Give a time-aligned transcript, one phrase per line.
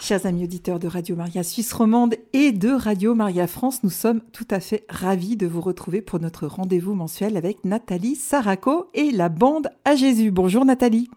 [0.00, 4.20] Chers amis auditeurs de Radio Maria Suisse Romande et de Radio Maria France, nous sommes
[4.32, 9.10] tout à fait ravis de vous retrouver pour notre rendez-vous mensuel avec Nathalie Saraco et
[9.10, 10.30] la bande à Jésus.
[10.30, 11.10] Bonjour Nathalie.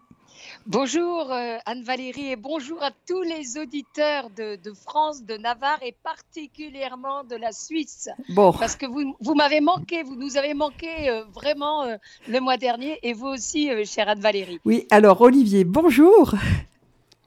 [0.66, 7.22] Bonjour euh, Anne-Valérie et bonjour à tous les auditeurs de, France, de Navarre et particulièrement
[7.22, 8.08] de la Suisse.
[8.30, 8.52] Bon.
[8.52, 11.96] Parce que vous, vous m'avez manqué, vous nous avez manqué euh, vraiment euh,
[12.28, 14.60] le mois dernier et vous aussi, chère Anne-Valérie.
[14.64, 16.34] Oui, alors Olivier, bonjour.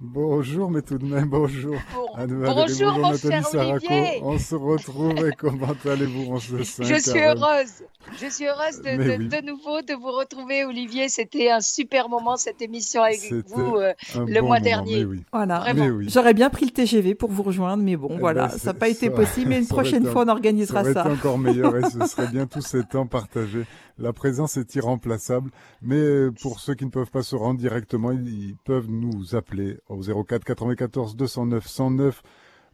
[0.01, 1.77] Bonjour, mais tout de même, bonjour.
[2.17, 4.19] bonjour, mon cher Olivier.
[4.23, 7.83] On se retrouve et comment allez-vous on se Je suis heureuse.
[8.21, 11.07] Je suis heureuse de, de, nouveau de vous retrouver, Olivier.
[11.07, 15.07] C'était un super moment, cette émission avec vous euh, le mois dernier.
[15.31, 15.63] Voilà.
[16.07, 18.79] J'aurais bien pris le TGV pour vous rejoindre, mais bon, eh voilà, ben, ça n'a
[18.79, 19.49] pas été possible.
[19.49, 21.05] Mais une prochaine fois, on organisera ça.
[21.05, 23.63] Ça encore meilleur et ce serait bien tous ces temps partagés.
[23.97, 28.55] La présence est irremplaçable, mais pour ceux qui ne peuvent pas se rendre directement, ils
[28.65, 32.23] peuvent nous appeler au 04 94 209 109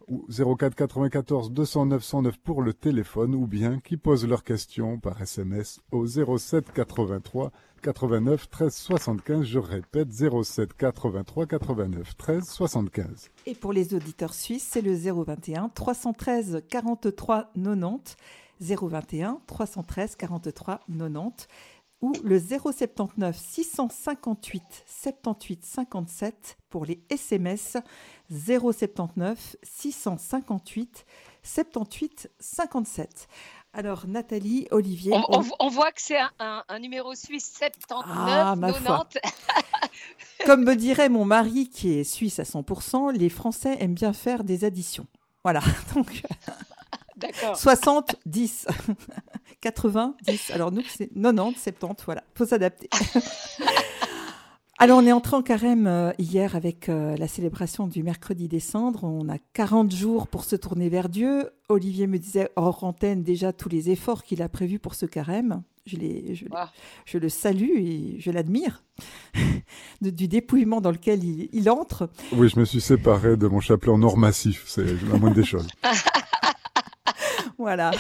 [0.08, 0.26] ou
[0.58, 5.80] 04 94 209 109 pour le téléphone ou bien qui posent leurs questions par SMS
[5.92, 9.44] au 07 83 89 13 75.
[9.44, 13.30] Je répète 07 83 89 13 75.
[13.46, 18.18] Et pour les auditeurs suisses, c'est le 021 313 43 90
[18.62, 21.48] 021 313 43 90
[22.02, 27.78] ou le 079 658 78 57 pour les SMS
[28.30, 31.06] 079 658
[31.44, 33.28] 78 57.
[33.74, 35.14] Alors Nathalie, Olivier.
[35.60, 39.20] On, voit que c'est un, numéro suisse 79 ah, 90.
[40.46, 44.44] Comme me dirait mon mari qui est suisse à 100%, les Français aiment bien faire
[44.44, 45.08] des additions.
[45.44, 45.62] Voilà.
[45.96, 46.24] Donc.
[47.56, 48.68] 60, 10.
[49.62, 50.52] 80, 10.
[50.52, 52.24] Alors nous, c'est 90, 70, voilà.
[52.36, 52.90] faut s'adapter.
[54.82, 58.60] Alors, on est entré en carême euh, hier avec euh, la célébration du mercredi des
[58.60, 59.04] cendres.
[59.04, 61.52] On a 40 jours pour se tourner vers Dieu.
[61.70, 65.62] Olivier me disait hors antenne déjà tous les efforts qu'il a prévus pour ce carême.
[65.86, 65.98] Je,
[66.34, 66.46] je,
[67.06, 68.84] je le salue et je l'admire
[70.02, 72.10] du dépouillement dans lequel il, il, entre.
[72.34, 75.46] Oui, je me suis séparé de mon chapelet en or massif, c'est la moindre des
[75.46, 75.68] choses.
[77.58, 77.92] Voilà.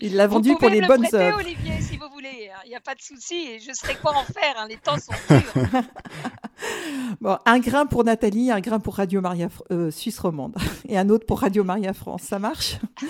[0.00, 1.38] Il l'a vendu pour les bonnes prêter, œuvres.
[1.38, 2.50] Olivier, si vous voulez.
[2.64, 3.58] Il n'y a pas de souci.
[3.60, 4.54] Je sais quoi en faire.
[4.58, 4.66] Hein.
[4.68, 5.82] Les temps sont durs.
[7.20, 10.54] bon, un grain pour Nathalie, un grain pour Radio Maria euh, Suisse romande
[10.88, 12.22] et un autre pour Radio Maria France.
[12.22, 12.76] Ça marche?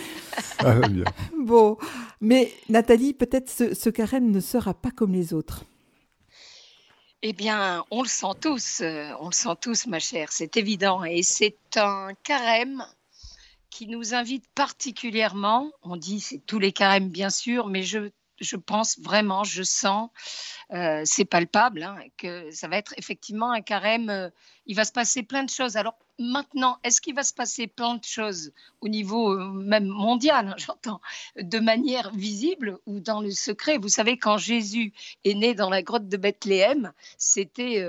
[0.59, 1.05] Ah, bien.
[1.39, 1.77] Bon,
[2.21, 5.65] mais Nathalie, peut-être ce, ce carême ne sera pas comme les autres.
[7.23, 11.03] Eh bien, on le sent tous, euh, on le sent tous, ma chère, c'est évident.
[11.05, 12.85] Et c'est un carême
[13.77, 18.09] qui nous invite particulièrement, on dit c'est tous les carèmes bien sûr, mais je,
[18.41, 20.09] je pense vraiment, je sens,
[20.73, 24.31] euh, c'est palpable, hein, que ça va être effectivement un carême, euh,
[24.65, 25.77] il va se passer plein de choses.
[25.77, 28.51] Alors maintenant, est-ce qu'il va se passer plein de choses
[28.81, 31.03] au niveau euh, même mondial, hein, j'entends,
[31.39, 33.77] de manière visible ou dans le secret?
[33.77, 34.95] Vous savez, quand Jésus
[35.25, 37.85] est né dans la grotte de Bethléem, c'était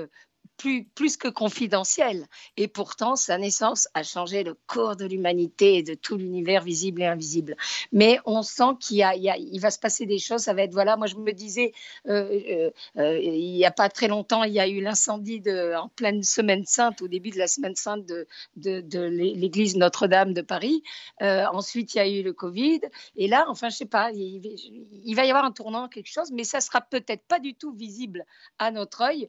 [0.58, 2.26] plus, que confidentiel.
[2.56, 7.02] Et pourtant, sa naissance a changé le cours de l'humanité et de tout l'univers visible
[7.02, 7.56] et invisible.
[7.92, 9.00] Mais on sent qu'il
[9.60, 10.42] va se passer des choses.
[10.42, 11.72] Ça va être, voilà, moi je me disais,
[12.08, 15.42] euh, euh, euh, il n'y a pas très longtemps, il y a eu l'incendie
[15.76, 18.26] en pleine semaine sainte, au début de la semaine sainte de,
[18.56, 20.82] l'église Notre-Dame de Paris.
[21.20, 22.80] ensuite, il y a eu le Covid.
[23.16, 24.42] Et là, enfin, je sais pas, il,
[25.04, 27.72] il va y avoir un tournant, quelque chose, mais ça sera peut-être pas du tout
[27.72, 28.24] visible
[28.58, 29.28] à notre œil.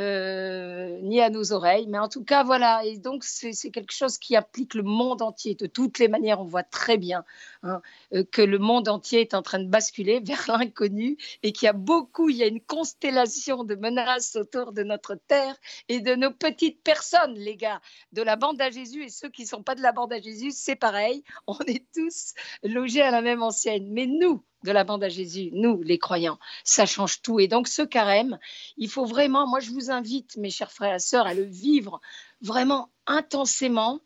[0.00, 1.86] Euh, ni à nos oreilles.
[1.88, 2.84] Mais en tout cas, voilà.
[2.84, 5.54] Et donc, c'est quelque chose qui applique le monde entier.
[5.54, 7.24] De toutes les manières, on voit très bien
[7.62, 7.82] hein,
[8.12, 11.68] euh, que le monde entier est en train de basculer vers l'inconnu et qu'il y
[11.68, 15.56] a beaucoup, il y a une constellation de menaces autour de notre terre
[15.88, 17.80] et de nos petites personnes, les gars,
[18.12, 20.20] de la bande à Jésus et ceux qui ne sont pas de la bande à
[20.20, 21.24] Jésus, c'est pareil.
[21.46, 23.88] On est tous logés à la même ancienne.
[23.92, 26.38] Mais nous, de la bande à Jésus, nous, les croyants.
[26.64, 27.40] Ça change tout.
[27.40, 28.38] Et donc, ce carême,
[28.76, 32.00] il faut vraiment, moi, je vous invite, mes chers frères et sœurs, à le vivre
[32.40, 34.00] vraiment intensément.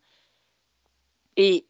[1.37, 1.65] Et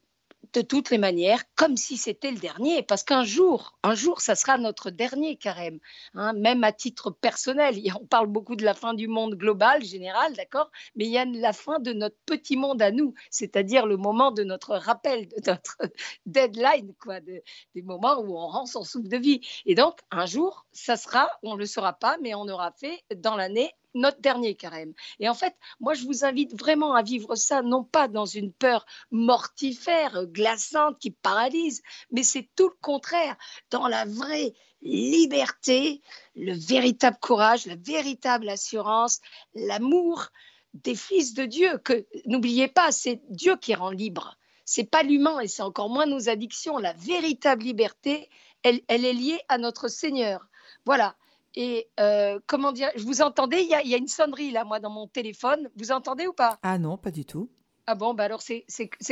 [0.53, 4.35] de toutes les manières, comme si c'était le dernier, parce qu'un jour, un jour, ça
[4.35, 5.79] sera notre dernier carême,
[6.13, 7.75] hein, même à titre personnel.
[8.01, 11.25] On parle beaucoup de la fin du monde global, général, d'accord, mais il y a
[11.25, 15.41] la fin de notre petit monde à nous, c'est-à-dire le moment de notre rappel, de
[15.47, 15.77] notre
[16.25, 17.43] deadline, quoi, des
[17.81, 19.41] moments où on rend son souffle de vie.
[19.65, 23.03] Et donc, un jour, ça sera, on ne le saura pas, mais on aura fait
[23.15, 24.93] dans l'année notre dernier carême.
[25.19, 28.51] Et en fait, moi, je vous invite vraiment à vivre ça, non pas dans une
[28.51, 31.81] peur mortifère, glaçante, qui paralyse,
[32.11, 33.35] mais c'est tout le contraire,
[33.69, 36.01] dans la vraie liberté,
[36.35, 39.21] le véritable courage, la véritable assurance,
[39.53, 40.27] l'amour
[40.73, 41.77] des fils de Dieu.
[41.79, 44.37] Que n'oubliez pas, c'est Dieu qui rend libre.
[44.65, 46.77] C'est pas l'humain et c'est encore moins nos addictions.
[46.77, 48.29] La véritable liberté,
[48.63, 50.47] elle, elle est liée à notre Seigneur.
[50.85, 51.15] Voilà.
[51.55, 54.51] Et euh, comment dire, je vous entendais, il y, a, il y, a, une sonnerie
[54.51, 55.69] là, moi, dans mon téléphone.
[55.75, 56.57] Vous entendez ou pas?
[56.63, 57.49] Ah non, pas du tout.
[57.85, 58.63] Ah bon, bah alors c'est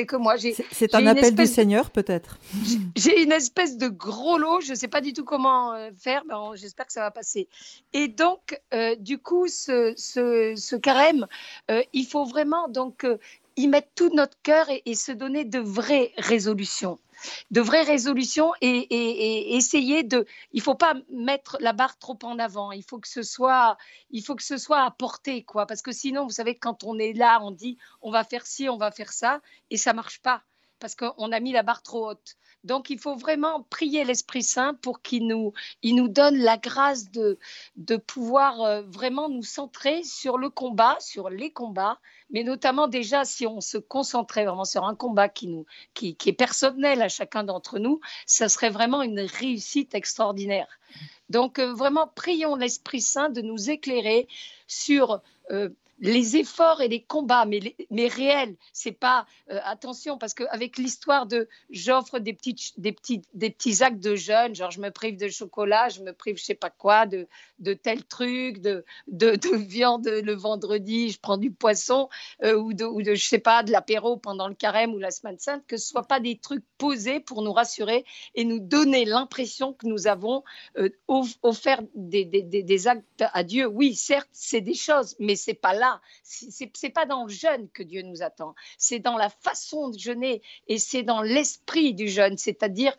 [0.06, 0.36] que moi.
[0.72, 2.40] C'est un appel du Seigneur, peut-être
[2.96, 6.24] J'ai une espèce de gros lot, je ne sais pas du tout comment euh, faire,
[6.26, 7.50] mais j'espère que ça va passer.
[7.92, 11.28] Et donc, euh, du coup, ce, ce, ce carême,
[11.70, 13.06] euh, il faut vraiment donc
[13.62, 17.00] y mettre tout notre cœur et, se donner de vraies résolutions
[17.52, 20.26] de vraies résolutions et, et, essayer de.
[20.54, 22.72] Il faut pas mettre la barre trop en avant.
[22.72, 23.78] Il faut que ce soit,
[24.10, 25.68] il faut que ce soit à portée, quoi.
[25.68, 28.70] Parce que sinon, vous savez, quand on est là, on dit on va faire ci,
[28.70, 30.42] on va faire ça, et ça marche pas
[30.82, 32.36] parce qu'on a mis la barre trop haute.
[32.64, 37.10] Donc, il faut vraiment prier l'Esprit Saint pour qu'il nous, il nous donne la grâce
[37.10, 37.40] de,
[37.76, 42.00] de pouvoir euh, vraiment nous centrer sur le combat, sur les combats,
[42.30, 46.30] mais notamment déjà si on se concentrait vraiment sur un combat qui, nous, qui, qui
[46.30, 50.68] est personnel à chacun d'entre nous, ça serait vraiment une réussite extraordinaire.
[51.30, 54.28] Donc, euh, vraiment, prions l'Esprit Saint de nous éclairer
[54.68, 55.22] sur...
[55.52, 55.70] Euh,
[56.02, 58.56] les efforts et les combats, mais, les, mais réels.
[58.74, 63.84] C'est pas euh, attention parce qu'avec l'histoire de j'offre des petits, des, petits, des petits
[63.84, 66.72] actes de jeûne, genre je me prive de chocolat, je me prive je sais pas
[66.72, 67.28] quoi, de,
[67.60, 72.10] de tel truc, de, de, de viande le vendredi, je prends du poisson
[72.44, 75.12] euh, ou, de, ou de je sais pas de l'apéro pendant le carême ou la
[75.12, 79.06] semaine sainte, que ce soit pas des trucs posés pour nous rassurer et nous donner
[79.06, 80.44] l'impression que nous avons
[80.78, 83.68] euh, offert des, des, des, actes à Dieu.
[83.68, 85.91] Oui, certes, c'est des choses, mais c'est pas là
[86.24, 89.98] c'est n'est pas dans le jeûne que Dieu nous attend, c'est dans la façon de
[89.98, 92.96] jeûner et c'est dans l'esprit du jeûne, c'est-à-dire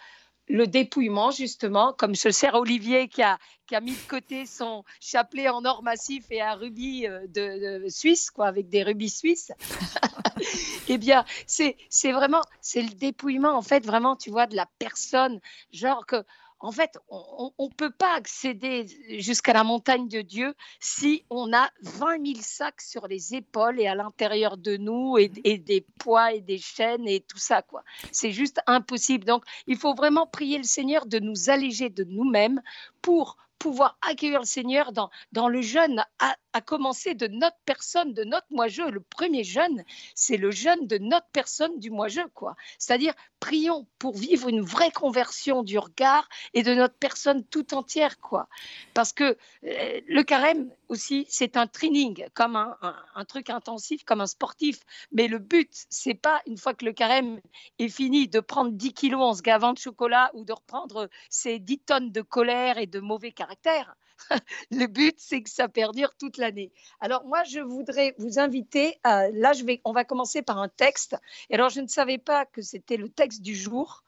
[0.48, 4.84] le dépouillement, justement, comme ce cher Olivier qui a, qui a mis de côté son
[5.00, 9.10] chapelet en or massif et un rubis euh, de, de Suisse, quoi, avec des rubis
[9.10, 9.52] suisses.
[10.88, 11.76] eh bien, c'est
[12.12, 15.40] vraiment, c'est le dépouillement, en fait, vraiment, tu vois, de la personne,
[15.72, 16.24] genre que
[16.62, 18.87] en fait, on ne peut pas accéder
[19.19, 23.88] jusqu'à la montagne de Dieu si on a 20 000 sacs sur les épaules et
[23.88, 27.62] à l'intérieur de nous et, et, des poids et des chaînes et tout ça.
[27.62, 27.82] quoi.
[28.12, 29.25] C'est juste impossible.
[29.25, 32.62] Donc, il faut vraiment prier le Seigneur de nous alléger de nous-mêmes
[33.03, 38.25] pour pouvoir accueillir le Seigneur dans, dans le jeûne, à, commencer de notre personne, de
[38.25, 38.82] notre moi-je.
[38.82, 39.85] Le premier jeûne,
[40.17, 42.56] c'est le jeûne de notre personne du moi-je, quoi.
[42.79, 48.19] C'est-à-dire, prions pour vivre une vraie conversion du regard et de notre personne tout entière,
[48.19, 48.49] quoi.
[48.94, 54.26] Parce que euh, le carême aussi, c'est un training, comme un, truc intensif, comme un
[54.26, 54.80] sportif.
[55.10, 57.40] Mais le but, c'est pas, une fois que le carême
[57.78, 61.58] est fini, de prendre 10 kilos en se gavant de chocolat ou de reprendre ces
[61.58, 63.96] 10 tonnes de colère et de mauvais caractère.
[64.70, 66.70] Le but, c'est que ça perdure toute l'année.
[67.00, 68.98] Alors moi, je voudrais vous inviter.
[69.04, 71.16] Là, je vais, on va commencer par un texte.
[71.48, 74.04] Et alors, je ne savais pas que c'était le texte du jour.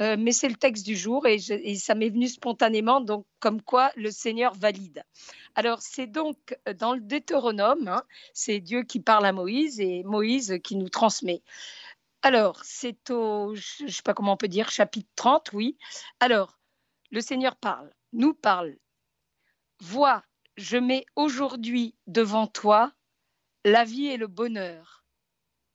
[0.00, 3.92] Euh, mais c'est le texte du jour et, ça m'est venu spontanément, donc comme quoi
[3.94, 5.04] le Seigneur valide.
[5.54, 8.02] Alors c'est donc dans le Deutéronome, hein,
[8.32, 11.42] c'est Dieu qui parle à Moïse et Moïse qui nous transmet.
[12.22, 15.78] Alors c'est au, je ne sais pas comment on peut dire, chapitre 30, oui.
[16.18, 16.58] Alors
[17.12, 18.76] le Seigneur parle, nous parle
[19.80, 20.24] Vois,
[20.56, 22.92] je mets aujourd'hui devant toi
[23.64, 25.04] la vie et le bonheur,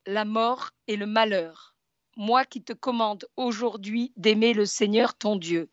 [0.06, 1.75] la mort et le malheur.
[2.21, 5.69] Moi qui te commande aujourd'hui d'aimer le Seigneur ton Dieu,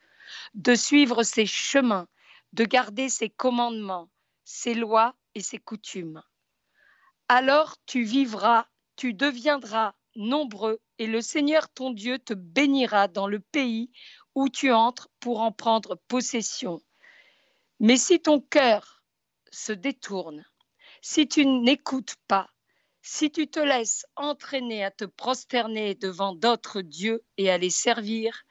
[0.54, 2.06] de suivre ses chemins,
[2.52, 4.08] de garder ses commandements,
[4.44, 6.22] ses lois et ses coutumes.
[7.26, 13.40] Alors tu vivras, tu deviendras nombreux et le Seigneur ton Dieu te bénira dans le
[13.40, 13.90] pays
[14.36, 16.80] où tu entres pour en prendre possession.
[17.80, 19.02] Mais si ton cœur
[19.50, 20.44] se détourne,
[21.02, 22.48] si tu n'écoutes pas,
[23.06, 28.42] si tu te laisses entraîner à te prosterner devant d'autres dieux et à les servir,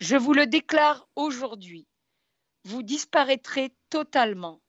[0.00, 1.86] je vous le déclare aujourd'hui,
[2.64, 4.62] vous disparaîtrez totalement.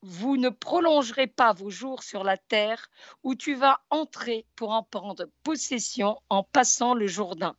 [0.00, 2.88] Vous ne prolongerez pas vos jours sur la terre
[3.22, 7.56] où tu vas entrer pour en prendre possession en passant le Jourdain.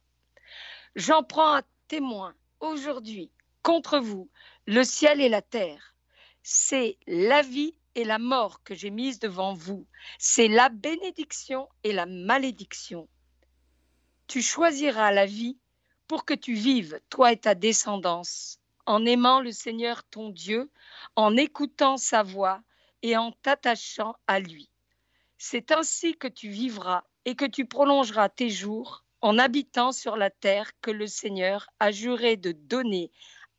[0.95, 3.29] J'en prends un témoin aujourd'hui
[3.61, 4.31] contre vous
[4.65, 5.93] le ciel et la terre.
[6.41, 9.85] C'est la vie la mort que j'ai mise devant vous.
[10.17, 13.07] C'est la bénédiction et la malédiction.
[14.27, 15.57] Tu choisiras la vie
[16.07, 20.69] pour que tu vives, toi et ta descendance, en aimant le Seigneur ton Dieu,
[21.15, 22.61] en écoutant sa voix
[23.01, 24.69] et en t'attachant à lui.
[25.37, 30.29] C'est ainsi que tu vivras et que tu prolongeras tes jours en habitant sur la
[30.29, 33.11] terre que le Seigneur a juré de donner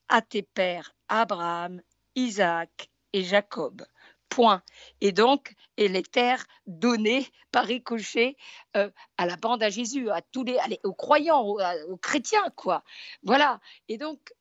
[0.09, 1.83] à tes pères Abraham,
[2.17, 3.85] Isaac et Jacob.
[4.31, 4.63] Point.
[5.01, 8.37] Et donc, et les terres données par ricochet
[8.77, 12.83] euh, à la bande à Jésus, à tous les, aux croyants, aux, chrétiens, quoi.
[13.23, 13.61] Voilà.
[13.89, 14.33] Et donc,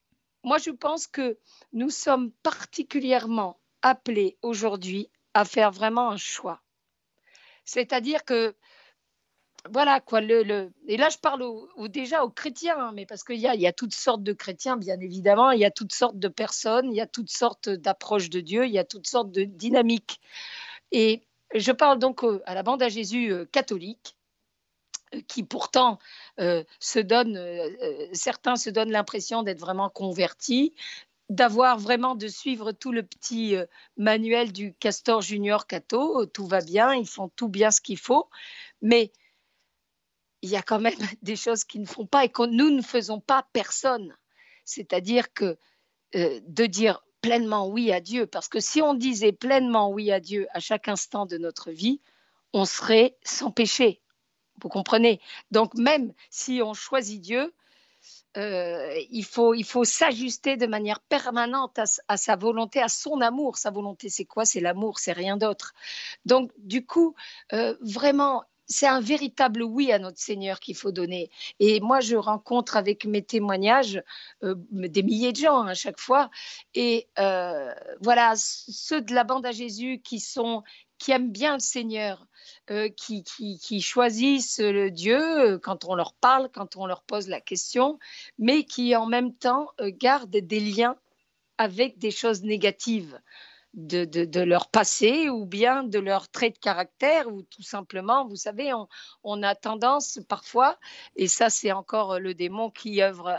[0.44, 1.38] moi, je pense que
[1.74, 6.62] nous sommes particulièrement appelés aujourd'hui à faire vraiment un choix.
[7.66, 8.56] C'est-à-dire que
[9.72, 10.22] voilà quoi.
[10.22, 11.44] Le, Et là, je parle
[11.90, 14.78] déjà aux chrétiens, hein, mais parce qu'il y a, y a toutes sortes de chrétiens,
[14.78, 18.30] bien évidemment, il y a toutes sortes de personnes, il y a toutes sortes d'approches
[18.30, 20.20] de Dieu, il y a toutes sortes de dynamiques.
[20.92, 21.24] Et
[21.56, 24.16] je parle donc à la bande à Jésus euh, catholique,
[25.16, 26.00] euh, qui pourtant
[26.40, 27.40] euh, se donne,
[28.14, 30.74] certains se donnent l'impression d'être vraiment convertis,
[31.30, 33.56] d'avoir vraiment de suivre tout le petit
[33.98, 38.30] manuel du Castor Junior Cato, tout va bien, ils font tout bien ce qu'il faut,
[38.82, 39.12] mais
[40.42, 42.82] il y a quand même des choses qui ne font pas et que nous ne
[42.82, 44.16] faisons pas personne.
[44.66, 45.58] C'est-à-dire que
[46.16, 50.20] euh, de dire pleinement oui à Dieu, parce que si on disait pleinement oui à
[50.20, 52.02] Dieu à chaque instant de notre vie,
[52.54, 54.02] on serait sans péché.
[54.62, 55.22] Vous comprenez?
[55.52, 57.54] Donc même si on choisit Dieu,
[58.38, 63.58] euh, il faut, il faut s'ajuster de manière permanente à, sa volonté, à son amour.
[63.58, 64.46] Sa volonté, c'est quoi?
[64.46, 65.74] C'est l'amour, c'est rien d'autre.
[66.26, 67.16] Donc, du coup,
[67.54, 71.32] euh, vraiment, c'est un véritable oui à notre Seigneur qu'il faut donner.
[71.60, 74.02] Et moi, je rencontre avec mes témoignages
[74.44, 76.30] euh, des milliers de gens à chaque fois.
[76.76, 80.64] Et euh, voilà, ceux de la bande à Jésus qui sont
[81.00, 82.28] qui aiment bien le Seigneur,
[82.72, 87.40] euh, qui, qui, choisissent le Dieu quand on leur parle, quand on leur pose la
[87.40, 88.00] question,
[88.38, 90.98] mais qui en même temps gardent des liens
[91.58, 93.18] avec des choses négatives
[93.74, 98.72] de, leur passé ou bien de leur trait de caractère ou tout simplement, vous savez,
[99.24, 100.78] on, a tendance parfois,
[101.16, 103.36] et ça c'est encore le démon qui œuvre,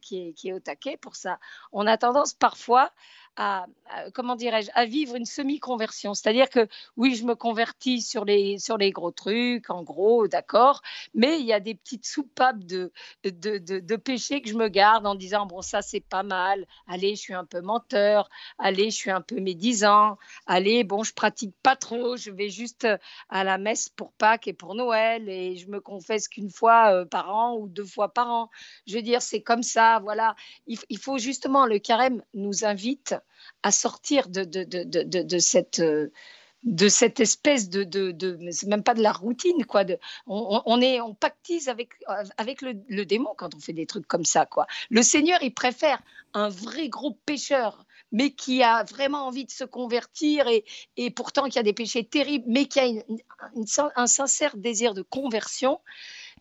[0.00, 1.38] qui, qui est au taquet pour ça,
[1.72, 2.90] on a tendance parfois
[3.38, 3.66] à,
[4.14, 6.12] comment dirais-je, à vivre une semi-conversion.
[6.12, 6.66] C'est-à-dire que
[6.96, 10.82] oui, je me convertis sur les, sur les gros trucs, en gros, d'accord,
[11.14, 12.92] mais il y a des petites soupapes de,
[13.24, 17.14] de, de, péché que je me garde en disant, bon, ça, c'est pas mal, allez,
[17.14, 18.28] je suis un peu menteur,
[18.58, 22.88] allez, je suis un peu médisant, allez, bon, je pratique pas trop, je vais juste
[23.28, 27.04] à la messe pour Pâques et pour Noël et je me confesse qu'une fois euh,
[27.04, 28.50] par an ou deux fois par an.
[28.86, 30.34] Je veux dire, c'est comme ça, voilà.
[30.66, 33.14] Il, il faut justement, le carême nous invite
[33.62, 35.82] à sortir de, de, de, de cette
[36.64, 39.84] de cette espèce de, de, de c'est même pas de la routine quoi
[40.26, 41.90] on, on, est on pactise avec
[42.36, 44.66] avec le, le, démon quand on fait des trucs comme ça quoi.
[44.90, 46.00] Le Seigneur il préfère
[46.34, 50.64] un vrai gros pécheur mais qui a vraiment envie de se convertir et,
[50.96, 52.86] et pourtant qui a des péchés terribles mais qui a
[53.94, 55.80] un sincère désir de conversion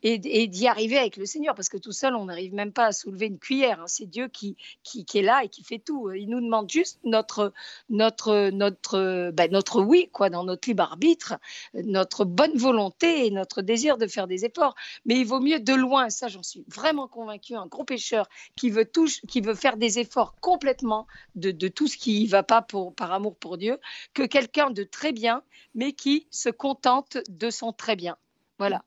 [0.03, 2.91] et, d'y arriver avec le Seigneur, parce que tout seul, on n'arrive même pas à
[2.91, 3.81] soulever une cuillère.
[3.81, 3.87] Hein.
[3.87, 6.11] C'est Dieu qui, qui, est là et qui fait tout.
[6.11, 7.53] Il nous demande juste notre,
[7.89, 11.35] notre, notre, ben, notre oui, quoi, dans notre libre arbitre,
[11.73, 14.75] notre bonne volonté et notre désir de faire des efforts.
[15.05, 18.69] Mais il vaut mieux de loin, ça j'en suis vraiment convaincue, un gros pécheur qui
[18.69, 22.43] veut, tout, qui veut faire des efforts complètement de, de tout ce qui ne va
[22.43, 23.79] pas par amour pour Dieu,
[24.13, 25.43] que quelqu'un de très bien,
[25.75, 28.17] mais qui se contente de son très bien.
[28.57, 28.83] Voilà.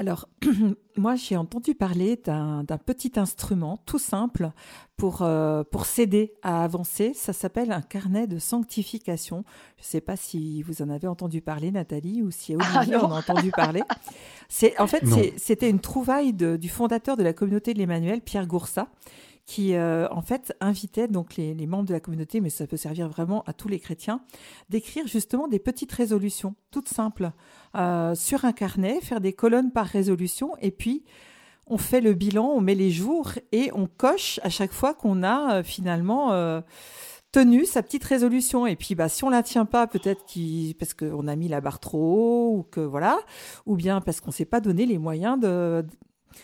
[0.00, 0.30] Alors,
[0.96, 4.50] moi, j'ai entendu parler d'un petit instrument tout simple
[4.96, 7.12] pour, euh, pour s'aider à avancer.
[7.12, 9.44] Ça s'appelle un carnet de sanctification.
[9.76, 12.96] Je ne sais pas si vous en avez entendu parler, Nathalie, ou si ah, Olivier
[12.96, 13.82] en a entendu parler.
[14.78, 15.04] En fait,
[15.36, 18.88] c'était une trouvaille du fondateur de la communauté de l'Emmanuel, Pierre Goursat,
[19.50, 23.08] qui euh, en fait invitait donc les, membres de la communauté, mais ça peut servir
[23.08, 24.20] vraiment à tous les chrétiens,
[24.68, 27.32] d'écrire justement des petites résolutions toutes simples
[27.74, 31.02] euh, sur un carnet, faire des colonnes par résolution, et puis
[31.66, 35.24] on fait le bilan, on met les jours et on coche à chaque fois qu'on
[35.24, 36.30] a euh, finalement
[37.32, 38.66] tenu sa petite résolution.
[38.66, 40.24] Et puis, bah, si on la tient pas, peut-être
[40.78, 43.18] parce qu'on a mis la barre trop haut ou que voilà,
[43.66, 45.84] ou bien parce qu'on s'est pas donné les moyens de,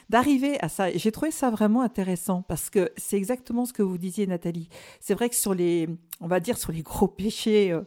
[0.09, 0.91] d'arriver à ça.
[0.91, 4.69] Et j'ai trouvé ça vraiment intéressant parce que c'est exactement ce que vous disiez, Nathalie.
[5.01, 5.89] C'est vrai que sur les,
[6.21, 7.83] on va dire sur les gros péchés, euh,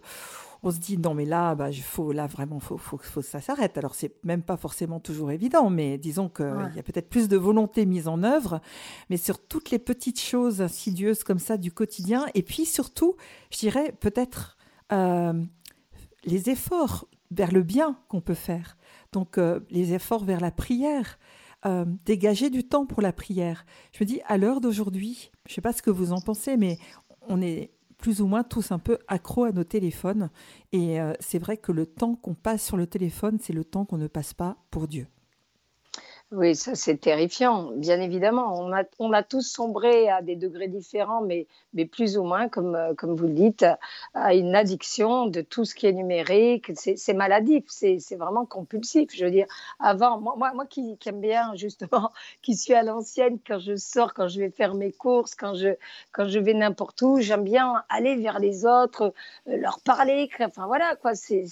[0.62, 3.42] on se dit non mais là, bah, faut là vraiment, faut, faut, faut que ça
[3.42, 3.78] s'arrête.
[3.78, 7.38] Alors c'est même pas forcément toujours évident, mais disons qu'il y a peut-être plus de
[7.38, 8.62] volonté mise en œuvre.
[9.10, 13.16] Mais sur toutes les petites choses insidieuses comme ça du quotidien, et puis surtout,
[13.52, 14.58] je dirais peut-être
[14.92, 15.34] euh,
[16.26, 18.78] les efforts vers le bien qu'on peut faire.
[19.12, 21.20] Donc euh, les efforts vers la prière,
[21.66, 23.66] euh, dégager du temps pour la prière.
[23.92, 26.58] Je me dis, à l'heure d'aujourd'hui, je ne sais pas ce que vous en pensez,
[26.58, 26.78] mais
[27.28, 30.30] on est plus ou moins tous un peu accros à nos téléphones.
[30.72, 33.86] Et euh, c'est vrai que le temps qu'on passe sur le téléphone, c'est le temps
[33.86, 35.08] qu'on ne passe pas pour Dieu.
[36.32, 38.54] Oui, ça c'est terrifiant, bien évidemment.
[38.62, 42.48] On a, on a tous sombré à des degrés différents, mais, mais plus ou moins,
[42.50, 43.66] comme, euh, comme vous le dites,
[44.14, 46.72] à une addiction de tout ce qui est numérique.
[46.76, 49.10] C'est maladif, c'est vraiment compulsif.
[49.12, 49.48] Je veux dire,
[49.80, 52.12] avant, moi, moi, moi qui, qui aime bien, justement,
[52.44, 55.70] qui suis à l'ancienne, quand je sors, quand je vais faire mes courses, quand je,
[56.12, 59.14] quand je vais n'importe où, j'aime bien aller vers les autres,
[59.48, 60.30] euh, leur parler.
[60.40, 61.48] Enfin voilà, quoi, c'est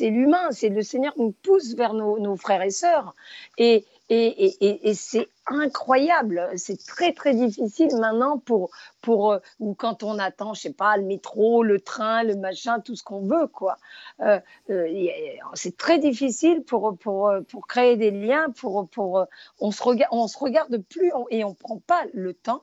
[0.00, 3.14] l'humain, c'est le Seigneur nous pousse vers nos, nos frères et sœurs.
[3.58, 6.48] Et, et, c'est incroyable.
[6.56, 8.70] C'est très, très difficile maintenant pour,
[9.02, 12.80] pour euh, ou quand on attend, je sais pas, le métro, le train, le machin,
[12.80, 13.76] tout ce qu'on veut, quoi.
[14.20, 15.08] Euh, euh,
[15.54, 19.26] c'est très difficile pour, pour, pour créer des liens, pour, pour,
[19.60, 22.62] on se regarde, on se regarde plus et on prend pas le temps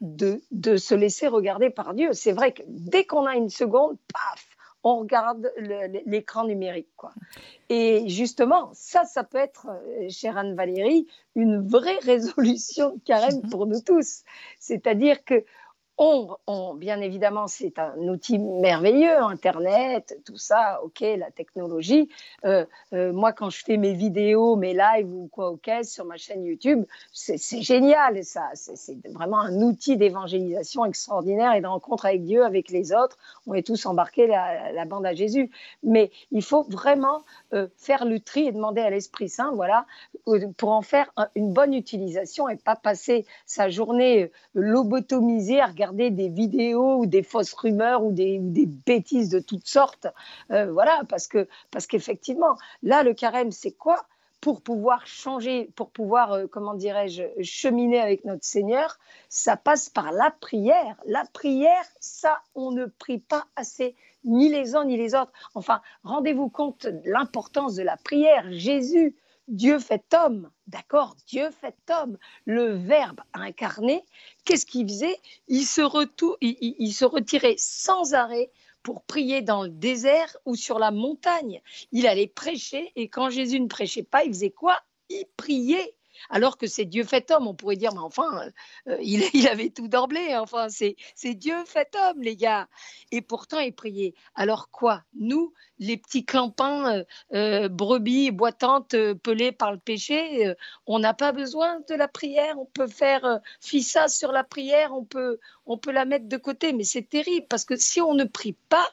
[0.00, 2.12] de, de se laisser regarder par Dieu.
[2.12, 4.47] C'est vrai que dès qu'on a une seconde, paf,
[4.92, 5.52] on regarde
[6.06, 6.88] l'écran numérique.
[6.96, 7.12] Quoi.
[7.68, 13.80] Et justement, ça, ça peut être, euh, chère Anne-Valérie, une vraie résolution carême pour nous
[13.80, 14.22] tous.
[14.58, 15.44] C'est-à-dire que
[15.98, 22.08] on, bien évidemment, c'est un outil merveilleux, Internet, tout ça, ok, la technologie.
[22.44, 26.16] Euh, euh, moi, quand je fais mes vidéos, mes lives ou quoi, ok, sur ma
[26.16, 28.50] chaîne YouTube, c'est génial, ça.
[28.54, 33.18] C'est vraiment un outil d'évangélisation extraordinaire et de rencontre avec Dieu, avec les autres.
[33.48, 35.50] On est tous embarqués la, la bande à Jésus.
[35.82, 37.22] Mais il faut vraiment
[37.54, 39.84] euh, faire le tri et demander à l'Esprit Saint, voilà,
[40.56, 46.28] pour en faire une bonne utilisation et pas passer sa journée lobotomisée à regarder des
[46.28, 48.38] vidéos ou des fausses rumeurs ou des,
[48.86, 50.06] bêtises de toutes sortes.
[50.50, 54.06] Euh, voilà, parce que parce qu'effectivement, là, le carême, c'est quoi?
[54.40, 60.12] Pour pouvoir changer, pour pouvoir, euh, comment dirais-je, cheminer avec notre Seigneur, ça passe par
[60.12, 60.96] la prière.
[61.06, 65.32] La prière, ça, on ne prie pas assez, ni les uns ni les autres.
[65.54, 68.44] Enfin, rendez-vous compte de l'importance de la prière.
[68.50, 69.16] Jésus,
[69.48, 74.04] Dieu fait homme, d'accord Dieu fait homme, le Verbe incarné,
[74.44, 75.16] qu'est-ce qu'il faisait?
[75.48, 75.80] Il se,
[76.42, 78.50] il, se retirait sans arrêt
[78.82, 81.62] pour prier dans le désert ou sur la montagne.
[81.92, 84.80] Il allait prêcher et quand Jésus ne prêchait pas, il faisait quoi?
[85.08, 85.94] Il priait
[86.30, 87.46] alors que c'est Dieu fait homme.
[87.46, 88.50] On pourrait dire, mais enfin,
[88.88, 90.36] euh, il, avait tout d'emblée.
[90.36, 92.68] Enfin, c'est Dieu fait homme, les gars.
[93.12, 94.14] Et pourtant, il priait.
[94.34, 95.02] Alors quoi?
[95.14, 97.04] Nous, les petits clampins, euh,
[97.34, 100.54] euh, brebis boitantes, pelées par le péché,
[100.86, 102.58] on n'a pas besoin de la prière.
[102.58, 106.72] On peut faire fissa sur la prière, on peut, on peut la mettre de côté.
[106.72, 108.88] Mais c'est terrible parce que si on ne prie pas,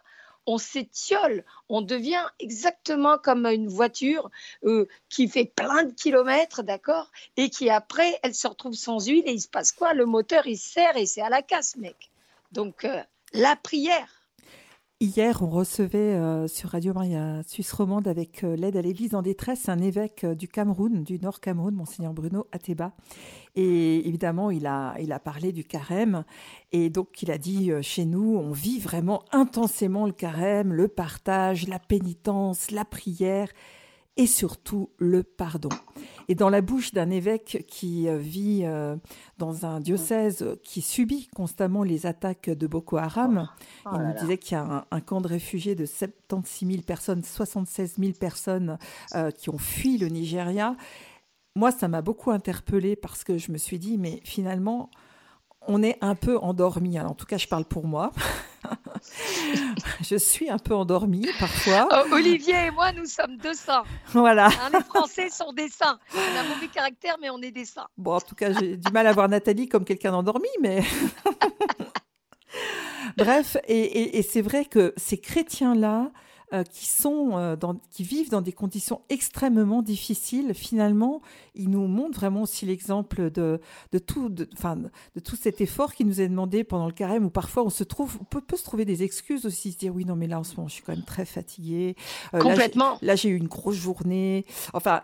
[0.46, 4.30] on s'étiole, on devient exactement comme une voiture
[4.64, 9.24] euh, qui fait plein de kilomètres, d'accord, et qui après, elle se retrouve sans huile
[9.28, 9.94] et il se passe quoi?
[9.94, 12.12] Le moteur, il sert et c'est à la casse, mec.
[12.52, 13.02] Donc, euh,
[13.34, 14.25] la prière.
[15.02, 19.68] Hier, on recevait euh, sur Radio Maria Suisse Romande avec l'aide à l'Église en détresse
[19.68, 22.94] un évêque du Cameroun, du Nord Cameroun, monseigneur Bruno Ateba.
[23.56, 26.24] Et évidemment, il a, il a parlé du carême.
[26.72, 30.88] Et donc, il a dit, euh, chez nous, on vit vraiment intensément le carême, le
[30.88, 33.50] partage, la pénitence, la prière
[34.18, 35.70] et surtout le pardon.
[36.28, 38.96] Et dans la bouche d'un évêque qui euh, vit euh,
[39.38, 43.50] dans un diocèse qui subit constamment les attaques de Boko Haram,
[43.86, 43.90] oh.
[43.94, 47.96] il nous disait qu'il y a un, camp de réfugiés de 76 000 personnes, 76
[48.00, 48.78] 000 personnes
[49.38, 50.76] qui ont fui le Nigeria
[51.56, 54.90] moi, ça m'a beaucoup interpellée parce que je me suis dit, mais finalement,
[55.68, 57.00] on est un peu endormi.
[57.00, 58.12] en tout cas, je parle pour moi.
[60.02, 61.88] je suis un peu endormie parfois.
[61.92, 63.84] Oh, Olivier et moi, nous sommes deux saints.
[64.12, 64.50] Voilà.
[64.74, 66.00] les Français sont des saints.
[66.14, 67.88] On a un mauvais caractère, mais on est des saints.
[67.98, 70.84] Bon, en tout cas, j'ai du mal à voir Nathalie comme quelqu'un d'endormi, mais.
[73.18, 76.12] Bref, et c'est vrai que ces chrétiens-là,
[76.54, 81.22] euh, qui, sont, euh, dans, qui vivent dans des conditions extrêmement difficiles, finalement,
[81.56, 83.60] ils nous montrent vraiment aussi l'exemple de,
[83.92, 87.30] de, tout, de, de tout cet effort qui nous est demandé pendant le carême, où
[87.30, 90.06] parfois on se trouve, on peut, peut se trouver des excuses aussi, se dire oui,
[90.06, 91.96] non, mais là en ce moment, je suis quand même très fatiguée.
[92.34, 92.98] Euh, Complètement.
[93.02, 94.46] Là, j'ai eu une grosse journée.
[94.74, 95.02] Enfin,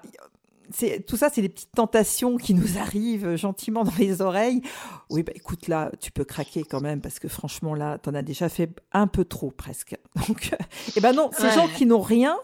[1.08, 4.62] tout ça, c'est des petites tentations qui nous arrivent gentiment dans les oreilles.
[5.10, 8.16] Oui, bah, écoute, là, tu peux craquer quand même parce que franchement, là, tu en
[8.16, 9.98] as déjà fait un peu trop presque.
[10.28, 10.52] Donc,
[10.96, 12.38] eh ben non, ces gens qui n'ont rien,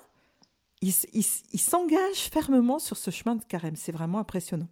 [0.82, 3.76] ils s'engagent fermement sur ce chemin de carême.
[3.76, 4.68] C'est vraiment impressionnant.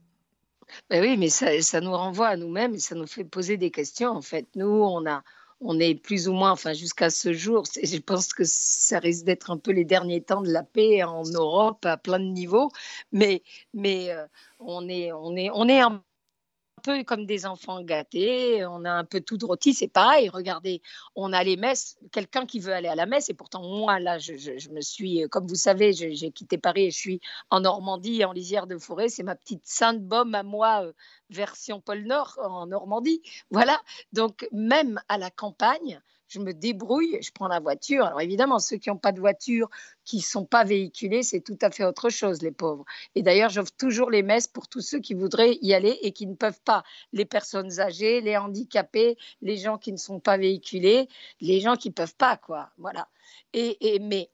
[0.89, 3.71] Ben oui, mais ça, ça nous renvoie à nous-mêmes et ça nous fait poser des
[3.71, 4.09] questions.
[4.09, 5.23] En fait, nous, on a,
[5.61, 9.51] on est plus ou moins, enfin jusqu'à ce jour, je pense que ça risque d'être
[9.51, 12.69] un peu les derniers temps de la paix en Europe à plein de niveaux,
[13.11, 14.25] mais, mais euh,
[14.59, 16.03] on, est, on, est, on est un
[17.05, 20.29] comme des enfants gâtés, on a un peu tout rôti, c'est pareil.
[20.29, 20.81] Regardez,
[21.15, 24.19] on a les messes, quelqu'un qui veut aller à la messe, et pourtant moi, là,
[24.19, 28.31] je, me suis, comme vous savez, j'ai quitté Paris et je suis en Normandie, en
[28.31, 30.93] lisière de forêt, c'est ma petite Sainte-Baume à moi, euh,
[31.29, 33.21] version pôle Nord, en Normandie.
[33.49, 33.81] Voilà,
[34.13, 38.05] donc même à la campagne, je me débrouille, je prends la voiture.
[38.05, 39.69] Alors évidemment, ceux qui n'ont pas de voiture,
[40.03, 42.85] qui ne sont pas véhiculés, c'est tout à fait autre chose, les pauvres.
[43.15, 46.27] Et d'ailleurs, j'offre toujours les messes pour tous ceux qui voudraient y aller et qui
[46.27, 46.83] ne peuvent pas.
[47.13, 51.07] Les personnes âgées, les handicapés, les gens qui ne sont pas véhiculés,
[51.41, 52.69] les gens qui ne peuvent pas, quoi.
[52.77, 53.07] Voilà.
[53.53, 54.29] Et, mais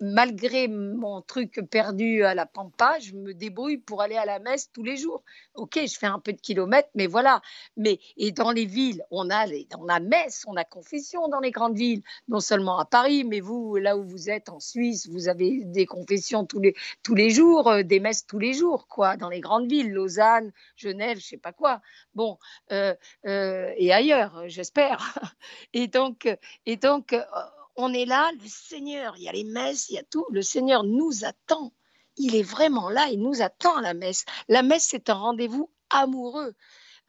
[0.00, 4.70] malgré mon truc perdu à la pampa, je me débrouille pour aller à la messe
[4.72, 5.22] tous les jours.
[5.54, 7.40] Ok, je fais un peu de kilomètres, mais voilà.
[7.76, 9.46] Mais et dans les villes, on a
[9.78, 13.40] on a messe, on a confession dans les grandes villes, non seulement à Paris, mais
[13.40, 17.30] vous là où vous êtes en Suisse, vous avez des confessions tous les tous les
[17.30, 21.26] jours, euh, des messes tous les jours, quoi, dans les grandes villes, Lausanne, Genève, je
[21.26, 21.80] sais pas quoi.
[22.14, 22.38] Bon,
[22.72, 22.94] euh,
[23.26, 25.14] euh, et ailleurs, j'espère.
[25.72, 26.28] Et donc,
[26.64, 27.14] et donc
[27.76, 30.42] on est là, le Seigneur, il y a les messes, il y a tout, le
[30.42, 31.72] Seigneur nous attend.
[32.16, 34.24] Il est vraiment là, il nous attend à la messe.
[34.48, 36.54] La messe, c'est un rendez-vous amoureux.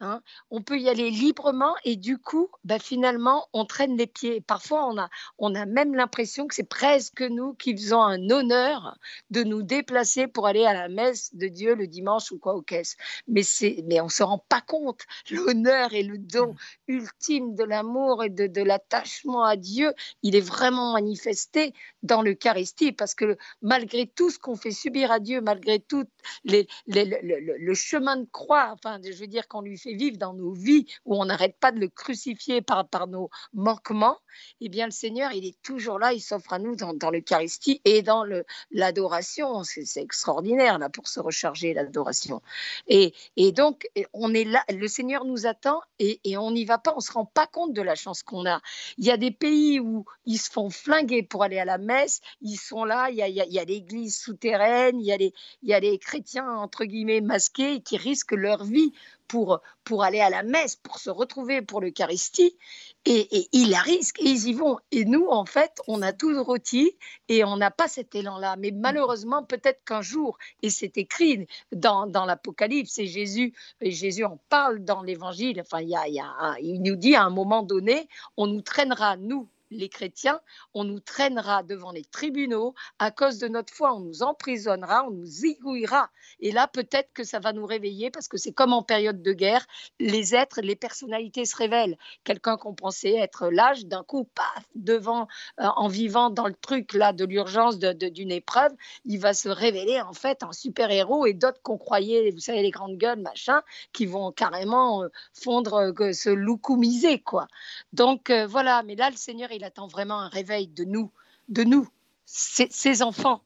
[0.00, 0.20] Hein.
[0.50, 4.40] On peut y aller librement et du coup, bah, finalement, on traîne les pieds.
[4.40, 5.08] Parfois, on a,
[5.38, 8.96] on a même l'impression que c'est presque nous qui faisons un honneur
[9.30, 12.62] de nous déplacer pour aller à la messe de Dieu le dimanche ou quoi au
[12.62, 12.96] caisse.
[13.26, 13.42] Mais,
[13.84, 15.02] mais on ne se rend pas compte.
[15.30, 16.54] L'honneur et le don
[16.86, 23.14] ultime de l'amour et de, l'attachement à Dieu, il est vraiment manifesté dans l'Eucharistie parce
[23.14, 26.04] que malgré tout ce qu'on fait subir à Dieu, malgré tout
[26.44, 30.86] le, chemin de croix, enfin, je veux dire qu'on lui fait vivre dans nos vies,
[31.04, 34.18] où on n'arrête pas de le crucifier par, par nos manquements,
[34.60, 38.02] eh bien le Seigneur, il est toujours là, il s'offre à nous dans, l'Eucharistie et
[38.02, 38.24] dans
[38.70, 39.62] l'adoration.
[39.64, 42.42] C'est extraordinaire là pour se recharger l'adoration.
[42.86, 46.78] Et, et, donc, on est là, le Seigneur nous attend et, et on n'y va
[46.78, 48.60] pas, on ne se rend pas compte de la chance qu'on a.
[48.96, 52.20] Il y a des pays où ils se font flinguer pour aller à la messe,
[52.40, 55.32] ils sont là, il y a, il y a l'église souterraine, il y, a les,
[55.62, 58.92] il y a les chrétiens, entre guillemets, masqués qui risquent leur vie
[59.28, 62.56] pour, pour aller à la messe, pour se retrouver pour l'Eucharistie,
[63.04, 64.78] et, ils la risquent, ils y vont.
[64.90, 66.96] Et nous, en fait, on a tout rôti,
[67.28, 68.56] et on n'a pas cet élan-là.
[68.56, 74.24] Mais malheureusement, peut-être qu'un jour, et c'est écrit dans, dans l'Apocalypse, et Jésus, et Jésus
[74.24, 79.16] en parle dans l'Évangile, enfin, il nous dit à un moment donné, on nous traînera,
[79.16, 80.40] nous, les chrétiens,
[80.74, 85.10] on nous traînera devant les tribunaux à cause de notre foi, on nous emprisonnera, on
[85.10, 86.10] nous zigouillera.
[86.40, 89.32] Et là, peut-être que ça va nous réveiller parce que c'est comme en période de
[89.32, 89.66] guerre,
[90.00, 91.96] les êtres, les personnalités se révèlent.
[92.24, 95.28] Quelqu'un qu'on pensait être l'âge, d'un coup, paf, devant,
[95.60, 98.72] euh, en vivant dans le truc là de l'urgence d'une épreuve,
[99.04, 102.70] il va se révéler en fait un super-héros et d'autres qu'on croyait, vous savez, les
[102.70, 107.48] grandes gueules, machin, qui vont carrément euh, fondre, euh, se loucoumiser, quoi.
[107.92, 111.10] Donc voilà, mais là, le Seigneur, il attend vraiment un réveil de nous,
[111.48, 111.88] de nous,
[112.24, 113.42] ses, enfants.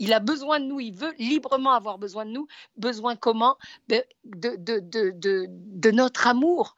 [0.00, 2.48] Il a besoin de nous, il veut librement avoir besoin de nous.
[2.76, 4.04] Besoin comment de,
[5.92, 6.74] notre amour,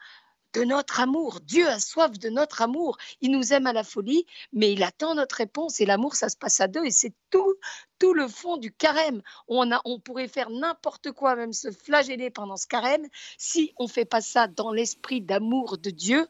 [0.57, 1.41] de notre amour.
[1.43, 2.97] Dieu a soif de notre amour.
[3.21, 5.81] Il nous aime à la folie, mais il attend notre réponse.
[5.81, 6.83] Et l'amour, ça se passe à deux.
[6.87, 7.57] Et c'est tout,
[7.99, 9.21] tout le fond du carême.
[9.49, 13.85] On, a, on pourrait faire n'importe quoi, même se flageller pendant ce carême, si on
[13.85, 16.27] ne fait pas ça dans l'esprit d'amour de Dieu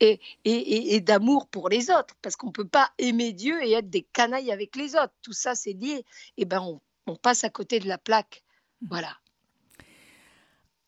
[0.00, 2.14] et, et, d'amour pour les autres.
[2.20, 5.14] Parce qu'on ne peut pas aimer Dieu et être des canailles avec les autres.
[5.22, 6.04] Tout ça, c'est lié.
[6.36, 8.44] Et ben, on, on passe à côté de la plaque.
[8.86, 9.16] Voilà.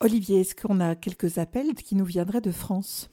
[0.03, 3.09] Olivier, est-ce qu'on a quelques appels qui nous viendraient de France?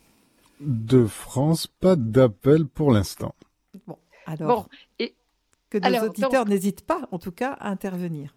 [0.59, 3.35] De France, pas d'appel pour l'instant.
[3.85, 4.67] Bon, alors
[5.69, 8.33] que nos auditeurs n'hésitent pas, en tout cas, à intervenir.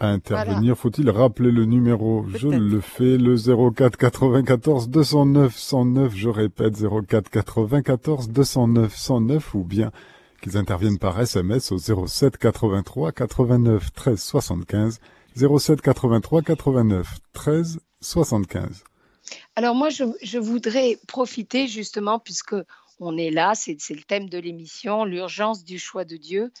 [0.00, 2.24] À intervenir, faut-il rappeler le numéro?
[2.28, 9.62] Je le fais, le 04 94 209 109, je répète 04 94 209 109, ou
[9.62, 9.92] bien
[10.42, 15.00] qu'ils interviennent par SMS au 07 83 89 13 75
[15.36, 18.84] 07 83 89 13 75.
[19.56, 22.54] Alors moi, je, voudrais profiter justement, puisque
[23.00, 26.52] on est là, c'est le thème de l'émission, l'urgence du choix de Dieu,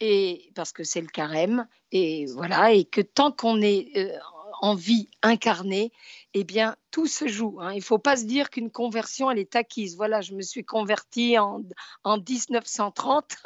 [0.00, 4.18] et parce que c'est le carême, et voilà, et que tant qu'on est euh,
[4.60, 5.92] en vie incarnée,
[6.34, 7.58] eh bien, tout se joue.
[7.60, 7.72] Hein.
[7.72, 9.96] Il ne faut pas se dire qu'une conversion, elle est acquise.
[9.96, 11.62] Voilà, je me suis convertie en,
[12.04, 13.36] en 1930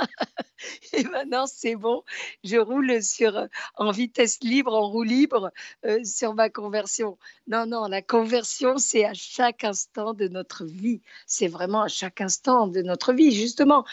[0.93, 2.03] et maintenant c'est bon.
[2.43, 5.53] Je roule sur, en vitesse libre, en roue libre
[5.85, 7.19] euh, sur ma conversion.
[7.47, 11.03] Non, non, la conversion, c'est à chaque instant de notre vie.
[11.27, 13.33] C'est vraiment à chaque instant de notre vie.
[13.33, 13.85] Justement,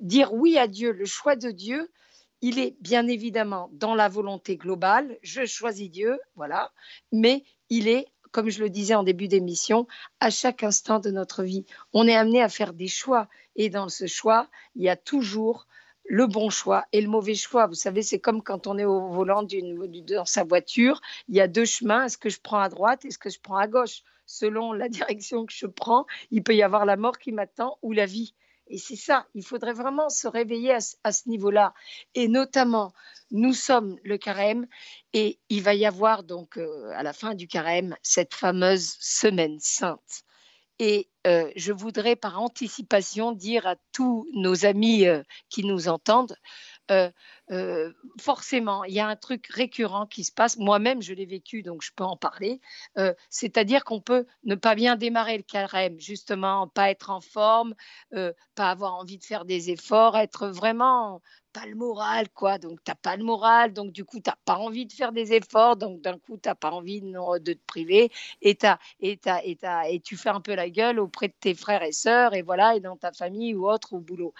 [0.00, 1.90] dire oui à Dieu, le choix de Dieu,
[2.40, 6.72] il est bien évidemment dans la volonté globale, je choisis Dieu, voilà,
[7.10, 9.86] mais il est comme je le disais en début d'émission,
[10.20, 11.64] à chaque instant de notre vie.
[11.92, 13.28] On est amené à faire des choix.
[13.56, 15.66] Et dans ce choix, il y a toujours
[16.08, 17.66] le bon choix et le mauvais choix.
[17.66, 21.48] Vous savez, c'est comme quand on est au volant dans sa voiture, il y a
[21.48, 22.04] deux chemins.
[22.04, 24.02] Est-ce que je prends à droite Est-ce que je prends à gauche?
[24.26, 27.92] Selon la direction que je prends, il peut y avoir la mort qui m'attend ou
[27.92, 28.34] la vie.
[28.70, 31.74] Et c'est ça, il faudrait vraiment se réveiller à, ce niveau-là.
[32.14, 32.92] Et notamment,
[33.30, 34.66] nous sommes le carême
[35.12, 39.58] et il va y avoir donc euh, à la fin du carême cette fameuse semaine
[39.60, 40.24] sainte.
[40.78, 46.36] Et euh, je voudrais par anticipation dire à tous nos amis euh, qui nous entendent,
[46.90, 47.10] euh,
[47.50, 50.58] euh, forcément, il y a un truc récurrent qui se passe.
[50.58, 52.60] Moi-même, je l'ai vécu, donc je peux en parler.
[52.96, 57.74] Euh, c'est-à-dire qu'on peut ne pas bien démarrer le carême, justement, pas être en forme,
[58.10, 61.22] pas avoir envie de faire des efforts, être vraiment
[61.66, 62.58] le moral, quoi.
[62.58, 65.12] Donc, tu n'as pas le moral, donc du coup, tu n'as pas envie de faire
[65.12, 68.10] des efforts, donc d'un coup, tu n'as pas envie de, de, te priver,
[68.42, 68.58] et,
[69.00, 69.58] et, et,
[69.90, 72.76] et tu fais un peu la gueule auprès de tes frères et sœurs, et voilà,
[72.76, 74.34] et dans ta famille ou autre, au boulot.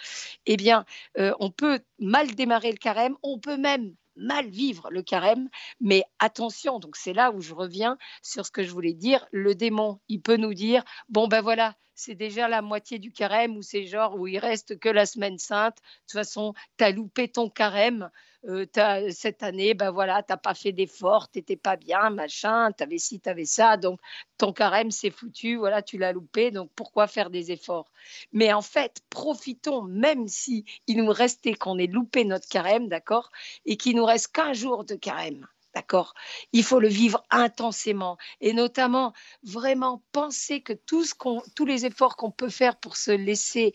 [0.46, 0.84] Eh bien,
[1.16, 5.48] on peut mal démarrer le carême, on peut même mal vivre le carême,
[5.80, 9.54] mais attention, donc c'est là où je reviens sur ce que je voulais dire, le
[9.54, 13.62] démon, il peut nous dire, bon ben voilà, c'est déjà la moitié du carême ou
[13.62, 17.28] c'est genre où il reste que la semaine sainte, de toute façon, tu as loupé
[17.28, 18.10] ton carême,
[18.48, 22.72] euh, cette année, ben voilà, tu n'as pas fait d'efforts, tu n'étais pas bien, machin,
[22.72, 24.00] tu avais ci, tu avais ça, donc
[24.38, 27.90] ton carême c'est foutu, voilà, tu l'as loupé, donc pourquoi faire des efforts?
[28.32, 33.30] Mais en fait, profitons, même si il nous restait qu'on ait loupé notre carême, d'accord,
[33.66, 35.46] et qu'il nous reste qu'un jour de carême.
[35.78, 36.14] D'accord.
[36.52, 39.12] Il faut le vivre intensément et notamment
[39.44, 43.74] vraiment penser que tous les efforts qu'on peut faire pour se laisser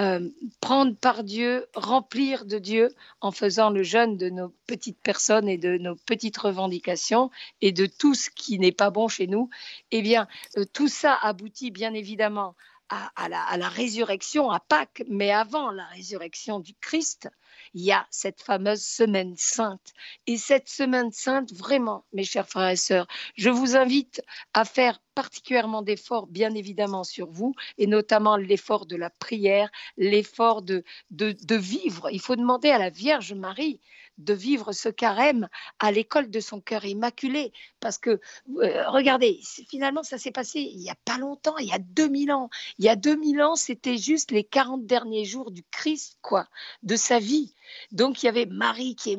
[0.00, 0.28] euh,
[0.60, 5.56] prendre par Dieu, remplir de Dieu en faisant le jeûne de nos petites personnes et
[5.56, 9.48] de nos petites revendications et de tout ce qui n'est pas bon chez nous,
[9.92, 12.56] eh bien, euh, tout ça aboutit bien évidemment
[12.88, 17.28] à, la, résurrection, à Pâques, mais avant la résurrection du Christ,
[17.74, 19.92] il y a cette fameuse semaine sainte.
[20.26, 23.06] Et cette semaine sainte, vraiment, mes chers frères et sœurs,
[23.36, 24.22] je vous invite
[24.54, 30.62] à faire particulièrement d'efforts, bien évidemment, sur vous, et notamment l'effort de la prière, l'effort
[30.62, 32.08] de, de, de, vivre.
[32.10, 33.80] Il faut demander à la Vierge Marie
[34.18, 35.48] de vivre ce carême
[35.78, 37.52] à l'école de son cœur immaculé.
[37.80, 38.20] Parce que,
[38.60, 42.32] euh, regardez, finalement, ça s'est passé il n'y a pas longtemps, il y a 2000
[42.32, 42.50] ans.
[42.78, 46.46] Il y a 2000 ans, c'était juste les 40 derniers jours du Christ, quoi,
[46.82, 47.54] de sa vie.
[47.92, 49.16] Donc il y avait Marie qui,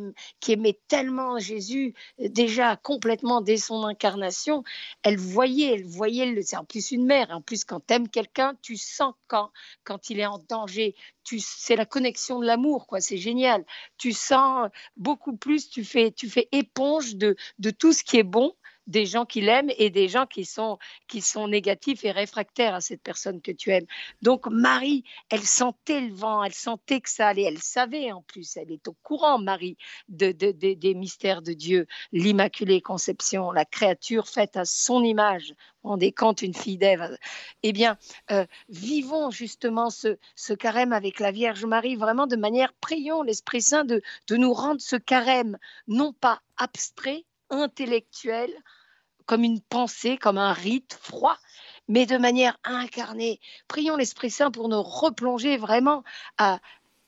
[0.52, 4.64] aimait tellement Jésus déjà complètement dès son incarnation.
[5.04, 7.32] Elle voyait, elle voyait, c'est en plus une mère.
[7.32, 9.52] En plus, quand tu aimes quelqu'un, tu sens quand,
[9.84, 10.96] quand il est en danger.
[11.24, 13.02] C'est la connexion de l'amour, quoi.
[13.02, 13.66] C'est génial.
[13.98, 15.70] Tu sens beaucoup plus.
[15.70, 18.54] Tu fais, tu fais éponge de, de tout ce qui est bon
[18.88, 22.82] des gens qui l'aiment et des gens qui sont, qui sont négatifs et réfractaires à
[22.82, 23.86] cette personne que tu aimes.
[24.22, 28.58] Donc Marie, elle sentait le vent, elle sentait que ça allait, elle savait en plus,
[28.58, 29.78] elle est au courant, Marie,
[30.10, 35.54] de, des mystères de Dieu, l'Immaculée Conception, la créature faite à son image.
[35.84, 37.16] On compte, une fille d'Ève.
[37.62, 37.98] Eh bien,
[38.32, 43.62] euh, vivons justement ce, ce, carême avec la Vierge Marie, vraiment de manière, prions l'Esprit
[43.62, 48.52] Saint de, de nous rendre ce carême, non pas abstrait, intellectuel,
[49.26, 51.38] comme une pensée, comme un rite froid,
[51.88, 53.40] mais de manière incarnée.
[53.68, 56.04] Prions l'Esprit Saint pour nous replonger vraiment
[56.38, 56.60] à,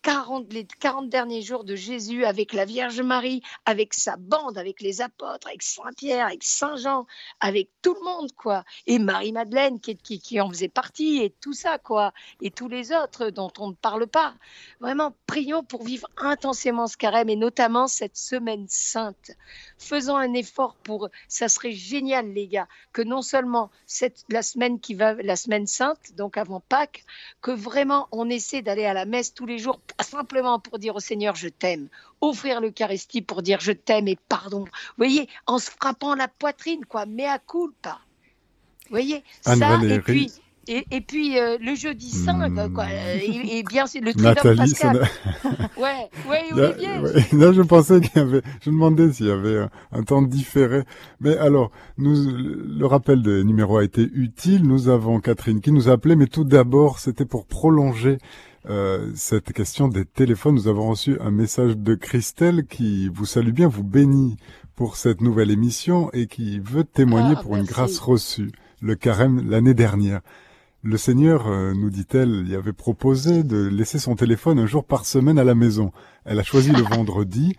[0.02, 4.82] 40, les 40 derniers jours de Jésus avec la Vierge Marie, avec sa bande, avec
[4.82, 7.06] les apôtres, avec Saint-Pierre, avec Saint-Jean,
[7.40, 8.64] avec tout le monde, quoi.
[8.86, 12.14] Et Marie-Madeleine qui, qui, qui, en faisait partie, et tout ça, quoi.
[12.42, 14.34] Et tous les autres dont on ne parle pas.
[14.80, 19.32] Vraiment, prions pour vivre intensément ce carême, et notamment cette semaine sainte.
[19.78, 21.10] Faisons un effort pour...
[21.28, 25.68] Ça serait génial, les gars, que non seulement cette, la semaine qui va, la semaine
[25.68, 27.04] sainte, donc avant Pâques,
[27.42, 31.00] que vraiment on essaie d'aller à la messe tous les jours simplement pour dire au
[31.00, 31.88] Seigneur je t'aime,
[32.22, 34.62] offrir l'Eucharistie pour dire je t'aime et pardon.
[34.62, 38.00] Vous voyez, en se frappant la poitrine, quoi, mea culpa.
[38.86, 40.32] Vous voyez, ça, et puis,
[40.70, 42.74] et, et, puis euh, le jeudi saint, hmm.
[42.74, 45.08] quoi, et, et, bien c'est le Nathalie, pascal.
[45.78, 47.00] ouais, ouais, Olivier.
[47.00, 50.22] Ouais, là, je pensais qu'il y avait, je demandais s'il y avait un, un, temps
[50.22, 50.84] différé.
[51.20, 54.64] Mais alors, nous, le rappel des numéros a été utile.
[54.64, 58.18] Nous avons Catherine qui nous a appelé, mais tout d'abord, c'était pour prolonger
[58.70, 60.56] euh, cette question des téléphones.
[60.56, 64.38] Nous avons reçu un message de Christelle qui vous salue bien, vous bénit
[64.76, 67.68] pour cette nouvelle émission et qui veut témoigner ah, pour merci.
[67.68, 68.52] une grâce reçue,
[68.82, 70.22] le carême l'année dernière.
[70.84, 75.06] Le Seigneur, euh, nous dit-elle, y avait proposé de laisser son téléphone un jour par
[75.06, 75.92] semaine à la maison.
[76.26, 77.56] Elle a choisi le vendredi.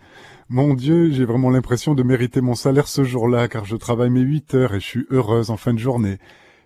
[0.47, 4.21] Mon Dieu, j'ai vraiment l'impression de mériter mon salaire ce jour-là, car je travaille mes
[4.21, 6.17] huit heures et je suis heureuse en fin de journée.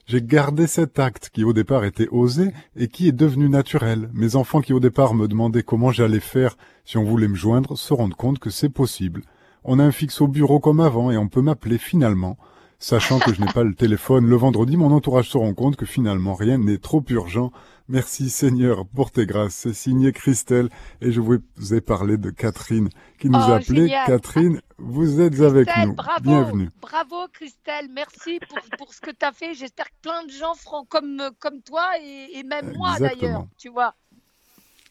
[0.06, 4.10] J'ai gardé cet acte qui au départ était osé et qui est devenu naturel.
[4.14, 7.78] Mes enfants qui au départ me demandaient comment j'allais faire si on voulait me joindre
[7.78, 9.22] se rendent compte que c'est possible.
[9.64, 12.38] On a un fixe au bureau comme avant et on peut m'appeler finalement.
[12.86, 15.86] Sachant que je n'ai pas le téléphone le vendredi, mon entourage se rend compte que
[15.86, 17.54] finalement rien n'est trop urgent.
[17.88, 19.56] Merci Seigneur pour tes grâces.
[19.56, 20.68] C'est signé Christelle
[21.00, 21.40] et je vous
[21.74, 23.84] ai parlé de Catherine qui nous Oh, a appelé.
[23.84, 24.06] génial.
[24.08, 25.94] Catherine, vous êtes avec nous.
[25.94, 26.70] bravo, Bienvenue.
[26.82, 29.54] bravo Christelle, merci pour, pour ce que tu as fait.
[29.54, 33.70] J'espère que plein de gens feront comme, comme toi et, et même moi d'ailleurs, tu
[33.70, 33.96] vois.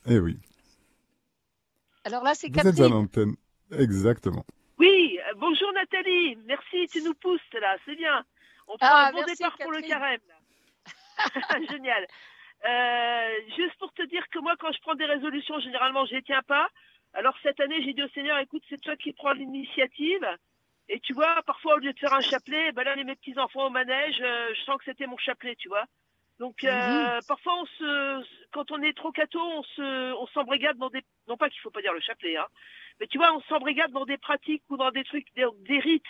[0.07, 0.39] Eh oui,
[2.05, 2.93] Alors là, c'est vous êtes à Catherine.
[2.95, 3.35] l'antenne.
[3.71, 4.47] Exactement.
[4.83, 6.37] Oui, euh, bonjour Nathalie.
[6.45, 8.25] Merci, tu nous pousses là, c'est bien.
[8.67, 10.19] On prend Ah, un bon merci, départ pour le carême.
[11.71, 12.05] Génial.
[12.65, 16.23] Euh, juste pour te dire que moi, quand je prends des résolutions, généralement, je les
[16.23, 16.69] tiens pas.
[17.13, 20.27] Alors cette année, j'ai dit au Seigneur, écoute, c'est toi qui prends l'initiative.
[20.89, 23.67] Et tu vois, parfois, au lieu de faire un chapelet, ben là, les, mes petits-enfants
[23.67, 25.85] au manège, euh, je sens que c'était mon chapelet, tu vois.
[26.41, 30.91] Donc, euh, parfois, on se, quand on est trop cato, on se, on s'embrigade dans
[30.91, 32.49] des, non pas qu'il faut pas dire le chapelet, hein,
[33.01, 36.05] mais tu vois, on s'embrigade dans des pratiques ou dans des trucs, des, des rites.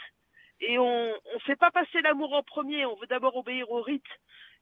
[0.60, 4.04] Et on, on fait pas passer l'amour en premier, on veut d'abord obéir aux rites.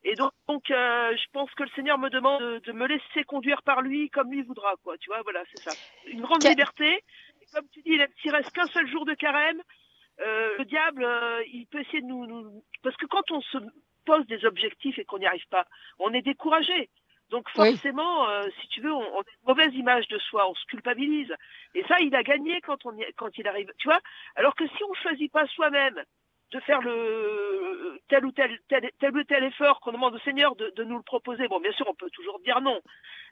[0.02, 3.22] Et donc, donc euh, je pense que le Seigneur me demande de, de me laisser
[3.24, 4.96] conduire par lui comme lui voudra, quoi.
[4.96, 5.72] Tu vois, voilà, c'est ça.
[6.06, 7.04] Une grande liberté.
[7.42, 9.60] Et comme tu dis, il s'il reste qu'un seul jour de carême,
[10.20, 13.58] euh, le diable, euh, il peut essayer de nous, nous- Parce que quand on se
[14.06, 15.66] pose des objectifs et qu'on n'y arrive pas,
[15.98, 16.88] on est découragé.
[17.30, 17.70] Donc Oui.
[17.72, 20.64] forcément, euh, si tu veux, on, on a une mauvaise image de soi, on se
[20.66, 21.32] culpabilise.
[21.74, 23.72] Et ça, il a gagné quand on y- quand il arrive.
[23.78, 24.00] Tu vois
[24.36, 26.02] Alors que si on choisit pas soi-même
[26.52, 30.56] de faire le tel ou tel tel, tel ou tel effort qu'on demande au Seigneur
[30.56, 32.80] de, de nous le proposer, bon, bien sûr, on peut toujours dire non,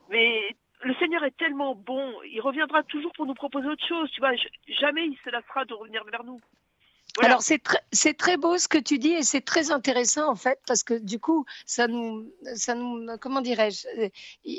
[0.08, 4.08] mais le Seigneur est tellement bon, il reviendra toujours pour nous proposer autre chose.
[4.12, 4.32] Tu vois,
[4.68, 6.40] jamais il se lassera de revenir vers nous.
[7.18, 7.34] Voilà.
[7.34, 10.36] Alors c'est très, c'est très beau ce que tu dis et c'est très intéressant en
[10.36, 14.08] fait parce que du coup ça nous, ça nous, comment dirais-je, euh,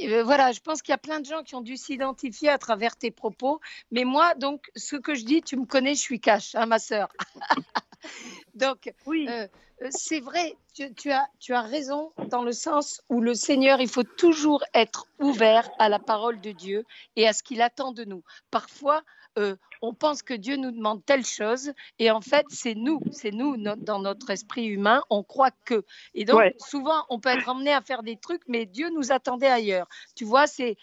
[0.10, 2.58] euh, voilà, je pense qu'il y a plein de gens qui ont dû s'identifier à
[2.58, 6.20] travers tes propos, mais moi donc ce que je dis, tu me connais, je suis
[6.20, 7.08] cash, hein, ma sœur.
[8.56, 9.28] donc oui.
[9.30, 9.48] euh,
[9.82, 13.80] euh, c'est vrai, tu, tu as, tu as raison dans le sens où le Seigneur,
[13.80, 17.92] il faut toujours être ouvert à la parole de Dieu et à ce qu'il attend
[17.94, 18.24] de nous.
[18.52, 19.04] Parfois,
[19.38, 23.32] euh, on pense que Dieu nous demande telle chose et en fait, c'est nous, c'est
[23.32, 25.86] nous no- dans notre esprit humain, on croit que.
[26.14, 26.56] Et donc, Ouais.
[26.60, 29.88] souvent, on peut être emmené à faire des trucs, mais Dieu nous attendait ailleurs.
[30.16, 30.76] Tu vois, c'est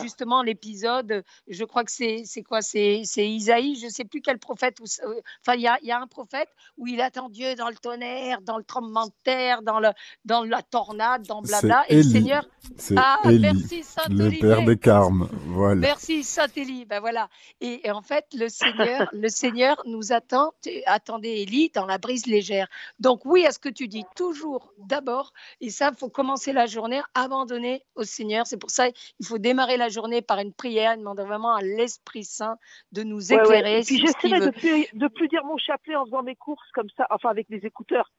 [0.00, 4.78] justement l'épisode, je crois que c'est quoi C'est c'est Isaïe, je sais plus quel prophète,
[4.80, 8.58] enfin, il y y a un prophète où il attend Dieu dans le tonnerre, dans
[8.58, 9.90] le tremblement de terre, dans, le,
[10.24, 11.84] dans la tornade, dans blabla.
[11.88, 12.10] Et le Élie.
[12.10, 14.40] Seigneur, C'est ah, Élie, merci le Saint-Olivier.
[14.40, 15.28] père des carmes.
[15.46, 15.80] Voilà.
[15.80, 16.84] Merci Saint-Élie.
[16.84, 17.28] Ben voilà.
[17.60, 20.52] Et, et en fait, le Seigneur, le Seigneur nous attend.
[20.86, 22.68] Attendez, Élie, dans la brise légère.
[22.98, 25.32] Donc oui, à ce que tu dis, toujours d'abord.
[25.60, 28.46] Et ça, il faut commencer la journée, abandonner au Seigneur.
[28.46, 28.88] C'est pour ça
[29.20, 32.56] il faut démarrer la journée par une prière, demander vraiment à l'Esprit Saint
[32.92, 33.42] de nous Ouais, ouais.
[33.44, 36.70] éclairer Et puis j'essaierai de plus, de plus dire mon chapelet en faisant mes courses
[36.72, 38.10] comme ça, enfin avec les écouteurs.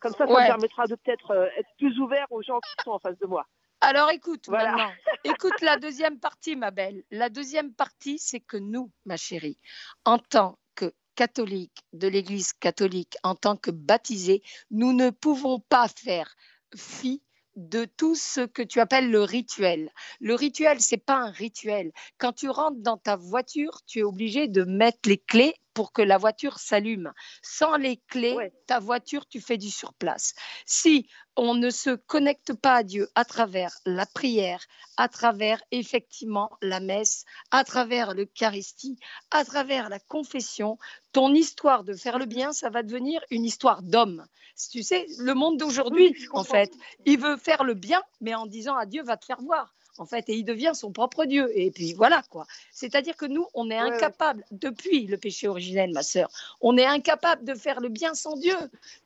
[0.00, 0.42] Comme ça, ça Ouais.
[0.42, 3.26] me permettra de peut-être euh, être plus ouvert aux gens qui sont en face de
[3.26, 3.46] moi.
[3.82, 4.70] Alors écoute Voilà.
[4.70, 4.92] maintenant,
[5.24, 7.02] écoute la deuxième partie, ma belle.
[7.10, 9.58] La deuxième partie, c'est que nous, ma chérie,
[10.04, 15.88] en tant que catholiques de l'Église catholique, en tant que baptisés, nous ne pouvons pas
[15.88, 16.36] faire
[16.76, 17.22] fi
[17.56, 19.90] de tout ce que tu appelles le rituel.
[20.20, 21.92] Le rituel, c'est pas un rituel.
[22.18, 26.02] Quand tu rentres dans ta voiture, tu es obligé de mettre les clés pour que
[26.02, 27.12] la voiture s'allume.
[27.42, 28.52] Sans les clés, Ouais.
[28.66, 30.34] ta voiture, tu fais du surplace.
[30.66, 34.64] Si on ne se connecte pas à Dieu à travers la prière,
[34.96, 38.98] à travers effectivement la messe, à travers l'Eucharistie,
[39.30, 40.78] à travers la confession,
[41.12, 44.26] ton histoire de faire le bien, ça va devenir une histoire d'homme.
[44.70, 46.70] Tu sais, le monde d'aujourd'hui, Oui, en fait,
[47.06, 49.74] il veut faire le bien, mais en disant à Dieu, va te faire voir.
[50.02, 51.48] En fait, et il devient son propre Dieu.
[51.54, 52.44] Et puis voilà quoi.
[52.72, 53.94] C'est-à-dire que nous, on est Ouais, ouais.
[53.94, 56.28] incapable, depuis le péché originel, ma sœur,
[56.60, 58.56] on est incapable de faire le bien sans Dieu.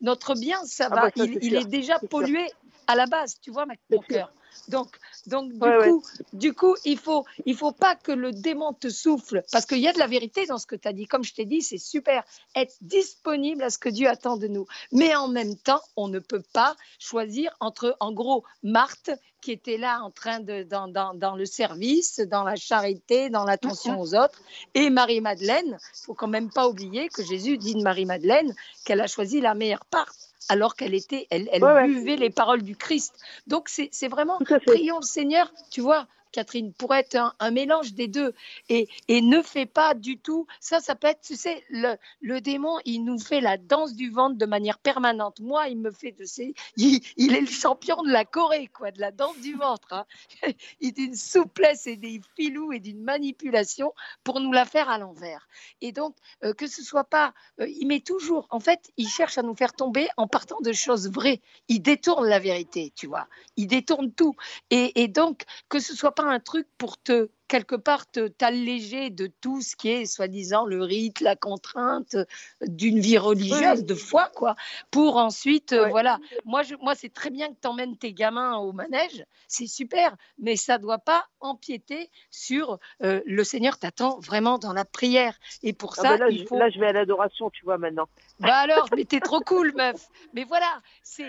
[0.00, 2.46] Notre bien, ça Ah va, bah ça, il, est déjà pollué
[2.86, 4.32] à la base, tu vois, ma- mon cœur.
[4.68, 5.90] Donc, donc du Ouais, ouais.
[5.90, 9.78] coup, du coup, il faut, il faut pas que le démon te souffle, parce qu'il
[9.78, 11.06] y a de la vérité dans ce que tu as dit.
[11.06, 12.24] Comme je t'ai dit, c'est super.
[12.54, 14.66] Être disponible à ce que Dieu attend de nous.
[14.92, 19.10] Mais en même temps, on ne peut pas choisir entre, en gros, Marthe
[19.46, 23.44] qui était là en train de dans, dans, dans le service, dans la charité, dans
[23.44, 24.40] l'attention aux autres,
[24.74, 25.78] et Marie-Madeleine.
[25.94, 28.52] Il faut quand même pas oublier que Jésus dit de Marie-Madeleine
[28.84, 30.12] qu'elle a choisi la meilleure part.
[30.48, 31.86] alors qu'elle était, elle, elle Ouais, ouais.
[31.86, 33.14] buvait les paroles du Christ.
[33.46, 36.06] Donc c'est vraiment, prions le Seigneur, tu vois.
[36.36, 38.34] Catherine, pour être un, mélange des deux.
[38.68, 40.46] Et, et ne fais pas du tout.
[40.60, 44.10] Ça, ça peut être, tu sais, le, le démon, il nous fait la danse du
[44.10, 45.40] ventre de manière permanente.
[45.40, 46.54] Moi, il me fait de ces.
[46.76, 49.88] Il, il est le champion de la Corée, quoi, de la danse du ventre.
[49.92, 50.04] hein.
[50.80, 53.92] Il d'une souplesse et des filous et d'une manipulation
[54.24, 55.48] pour nous la faire à l'envers.
[55.80, 56.14] Et donc,
[56.44, 57.32] euh, que ce soit pas.
[57.60, 58.46] euh, il met toujours.
[58.50, 61.40] En fait, il cherche à nous faire tomber en partant de choses vraies.
[61.68, 63.26] Il détourne la vérité, tu vois.
[63.56, 64.34] Il détourne tout.
[64.70, 69.10] Et, et donc, que ce soit pas un truc pour te quelque part te t'alléger
[69.10, 72.24] de tout ce qui est soi-disant le rite, la contrainte euh,
[72.62, 74.56] d'une vie religieuse, de foi, quoi,
[74.90, 76.18] pour ensuite, euh, voilà.
[76.44, 80.16] Moi, je, moi, c'est très bien que tu emmènes tes gamins au manège, c'est super,
[80.38, 85.38] mais ça doit pas empiéter sur euh, le Seigneur t'attend vraiment dans la prière.
[85.62, 86.58] Et pour Ah ça, ben là, il je, faut.
[86.58, 88.08] là, je vais à l'adoration, tu vois, maintenant.
[88.40, 90.08] Bah alors, mais t'es trop cool, meuf.
[90.34, 91.28] Mais voilà, c'est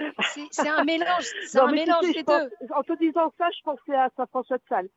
[0.52, 2.50] c'est- un mélange, c'est un mélange des deux.
[2.76, 4.90] en te disant ça, je pensais à Saint François de Sales,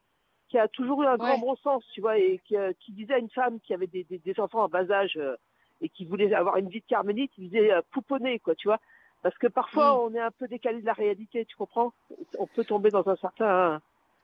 [0.49, 1.19] qui a toujours eu un Ouais.
[1.19, 3.87] grand bon sens, tu vois, et qui, euh, qui disait à une femme qui avait
[3.87, 5.37] des, des, des enfants en bas âge euh,
[5.81, 8.81] et qui voulait avoir une vie de carmélite, il disait euh, pouponner, quoi, tu vois.
[9.23, 9.99] Parce que parfois, Mm.
[10.01, 11.93] on est un peu décalé de la réalité, tu comprends?
[12.39, 13.81] On peut tomber dans un certain...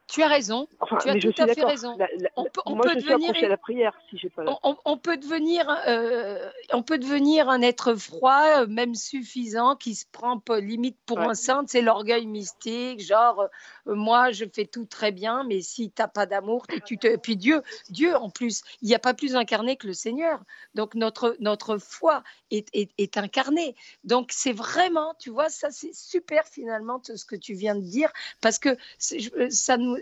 [0.09, 0.69] Tu as raison.
[0.79, 1.97] Enfin, Tu as tout à fait raison.
[1.99, 4.31] La- la- On peut- on moi, peut je suis devenir à la prière, si j'ai
[4.31, 4.45] pas...
[4.47, 9.75] on, on- on peut devenir, euh, on peut devenir un être froid, euh, même suffisant,
[9.75, 11.27] qui se prend limite pour Ouais.
[11.27, 11.65] un saint.
[11.67, 13.47] C'est l'orgueil mystique, genre euh,
[13.87, 17.37] moi je fais tout très bien, mais si t'as pas d'amour, tu te, et puis
[17.37, 20.41] Dieu, Dieu en plus, il n'y a pas plus incarné que le Seigneur.
[20.75, 23.75] Donc notre notre foi est, est, est incarnée.
[24.05, 27.81] Donc c'est vraiment, tu vois, ça c'est super finalement tout ce que tu viens de
[27.81, 28.11] dire,
[28.41, 29.97] parce que ça nous,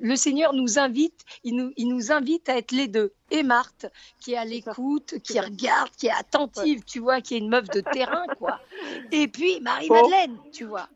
[0.00, 3.12] le Seigneur nous invite, il nous, il nous invite à être les deux.
[3.30, 3.86] Et Marthe,
[4.18, 7.68] qui est à l'écoute, qui regarde, qui est attentive, tu vois, qui est une meuf
[7.68, 8.60] de terrain, quoi.
[9.12, 10.88] Et puis Marie-Madeleine, tu vois.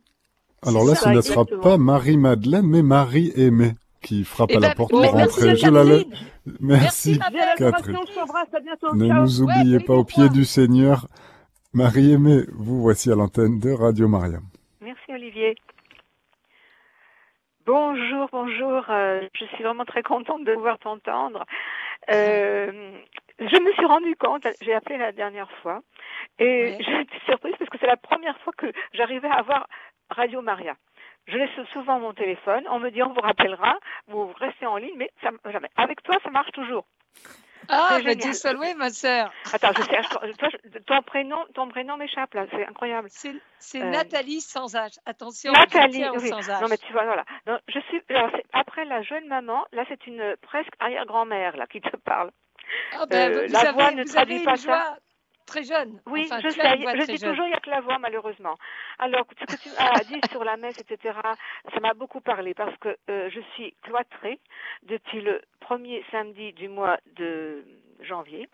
[0.67, 4.75] Alors là, ça, ce ne sera pas Marie-Madeleine, mais Marie-Aimée qui frappe à la ben,
[4.75, 5.57] porte pour merci, rentrer.
[5.57, 6.05] Je la laisse.
[6.61, 7.55] Merci, belle.
[7.57, 7.97] Catherine.
[8.63, 8.95] bientôt.
[8.95, 9.23] Ne Ciao.
[9.23, 11.07] nous oubliez Ouais, pas au pied du Seigneur.
[11.73, 14.39] Marie-Aimée, vous voici à l'antenne de Radio Maria.
[14.81, 15.55] Merci Olivier.
[17.67, 18.85] Bonjour, bonjour.
[18.91, 21.45] euh, je suis vraiment très contente de pouvoir t'entendre.
[22.11, 22.93] Euh,
[23.39, 25.81] je me suis rendu compte, j'ai appelé la dernière fois,
[26.39, 26.79] et Ouais.
[26.87, 29.67] j'ai été surprise parce que c'est la première fois que j'arrivais à avoir
[30.15, 30.75] Radio Maria.
[31.27, 34.95] Je laisse souvent mon téléphone, on me dit on vous rappellera, vous restez en ligne,
[34.97, 35.71] mais ça, jamais.
[35.77, 36.85] Avec toi, ça marche toujours.
[37.71, 37.99] Ah.
[38.03, 39.33] Dieu soit loué, ma sœur.
[39.53, 43.09] Attends, je sais, je- toi, je- ton prénom, ton prénom m'échappe là, c'est incroyable.
[43.11, 44.93] C'est Euh, Nathalie sans âge.
[45.07, 46.29] Attention, Nathalie, je oui.
[46.29, 46.61] sans âge.
[46.61, 47.25] Non mais tu vois, voilà.
[47.69, 51.97] Je suis alors, après la jeune maman, là c'est une presque arrière-grand-mère là qui te
[51.97, 52.31] parle.
[52.99, 54.99] Ah, ben, euh, vous la avez, voix ne vous traduit avez une pas ça.
[55.47, 56.01] Très jeune.
[56.07, 56.61] Oui, Enfin, je sais.
[56.63, 57.31] Je dis jeune.
[57.31, 58.57] toujours il n'y a que la voix malheureusement.
[58.99, 61.19] Alors ce que tu as dit sur la messe, etc.
[61.73, 64.39] Ça m'a beaucoup parlé parce que euh, je suis cloîtrée
[64.85, 67.65] depuis le premier samedi du mois de
[68.01, 68.49] janvier,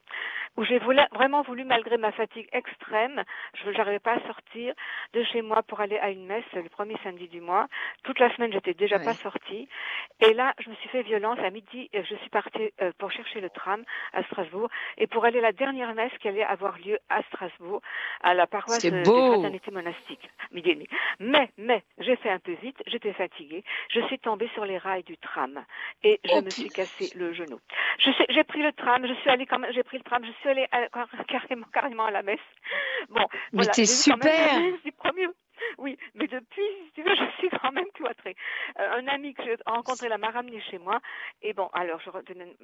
[0.57, 3.22] où j'ai voulu- vraiment voulu, malgré ma fatigue extrême,
[3.55, 4.74] je n'arrivais pas à sortir
[5.14, 7.66] de chez moi pour aller à une messe le premier samedi du mois.
[8.05, 9.68] Toute la semaine, j'étais déjà pas sortie.
[10.20, 11.38] Et là, je me suis fait violence.
[11.38, 13.82] À midi, je suis partie euh, pour chercher le tram
[14.12, 17.80] à Strasbourg et pour aller à la dernière messe qui allait avoir lieu à Strasbourg,
[18.22, 18.82] à la paroisse
[20.53, 20.88] midi et demi.
[21.20, 25.05] Mais, mais, j'ai fait un peu vite, j'étais fatiguée, je suis tombée sur les rails
[25.05, 25.64] du tram
[26.03, 27.59] et je Oh, me suis cassé le genou.
[28.30, 30.49] J'ai pris le tram, je suis allée quand même, j'ai pris le tram, je suis
[30.49, 30.88] allée à-
[31.28, 32.38] carrément, carrément à la messe.
[33.09, 34.49] Bon, Mais voilà, t'es la super.
[34.99, 35.28] premier.
[35.78, 38.36] Oui, mais depuis, si tu veux, je suis quand même cloîtrée.
[38.78, 41.01] Euh, un ami que j'ai rencontré là m'a ramené chez moi.
[41.43, 42.11] Et bon, alors, je,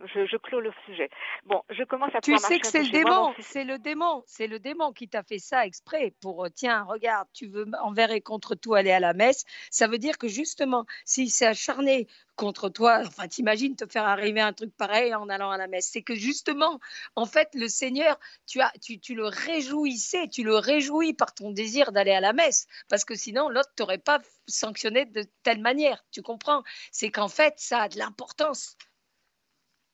[0.07, 1.11] je, je clôt le sujet.
[1.45, 4.59] Bon, je commence à Tu sais que c'est le démon, c'est le démon, c'est le
[4.59, 8.55] démon qui t'a fait ça exprès pour euh, tiens, regarde, tu veux envers et contre
[8.55, 9.45] tout aller à la messe.
[9.71, 12.07] Ça veut dire que justement, s'il s'est acharné
[12.37, 15.89] contre toi, enfin, t'imagines te faire arriver un truc pareil en allant à la messe.
[15.93, 16.79] C'est que justement,
[17.17, 21.93] en fait, le Seigneur, tu, as, tu, le réjouissais, tu le réjouis par ton désir
[21.93, 26.05] d'aller à la messe, parce que sinon, l'autre t'aurait pas sanctionné de telle manière.
[26.13, 26.63] Tu comprends?
[26.93, 28.77] C'est qu'en fait, ça a de l'importance.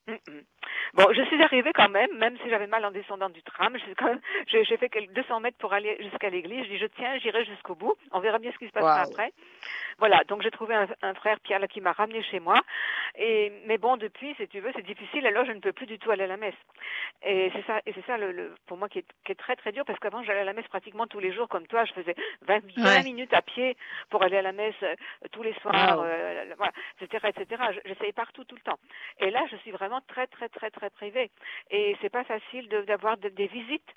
[0.07, 0.52] Mm, mm.
[0.95, 3.77] Bon, je suis arrivée quand même, même si j'avais mal en descendant du tram.
[3.77, 6.65] Je suis quand même, j'ai j'ai fait quelques 200 mètres pour aller jusqu'à l'église.
[6.65, 7.95] Je dis, je tiens, j'irai jusqu'au bout.
[8.13, 9.33] On verra bien ce qui se passera après.
[9.99, 12.61] Voilà, donc j'ai trouvé un, un frère Pierre là, qui m'a ramené chez moi.
[13.17, 15.27] Et mais bon, depuis, si tu veux, c'est difficile.
[15.27, 16.55] Alors je ne peux plus du tout aller à la messe.
[17.25, 19.55] Et c'est ça, et c'est ça le, le- pour moi qui est, qui est très
[19.57, 21.85] très dur parce qu'avant j'allais à la messe pratiquement tous les jours comme toi.
[21.85, 23.03] Je faisais 20, 20 Ouais.
[23.05, 23.77] minutes à pied
[24.11, 24.95] pour aller à la messe euh,
[25.31, 27.63] tous les soirs, euh, voilà, etc., etc.
[27.75, 28.79] Je- J'essayais partout tout le temps.
[29.19, 31.31] Et là, je suis vraiment très, très, très très privé.
[31.71, 33.89] Et c'est pas facile d'avoir des visites,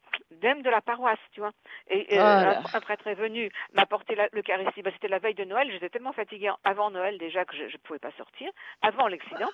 [0.41, 1.51] même de la paroisse, tu vois.
[1.89, 4.81] Et euh, un, prêtre est venu m'apporter l'Eucharistie.
[4.81, 5.69] Bah, C'était la veille de Noël.
[5.71, 8.49] J'étais tellement fatiguée avant Noël déjà que je ne pouvais pas sortir.
[8.81, 9.49] Avant l'accident,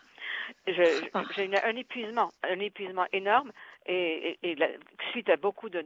[0.68, 1.12] j'ai
[1.44, 3.52] une- un épuisement, un épuisement énorme.
[3.88, 4.68] Et, et- et la-
[5.12, 5.84] suite à beaucoup de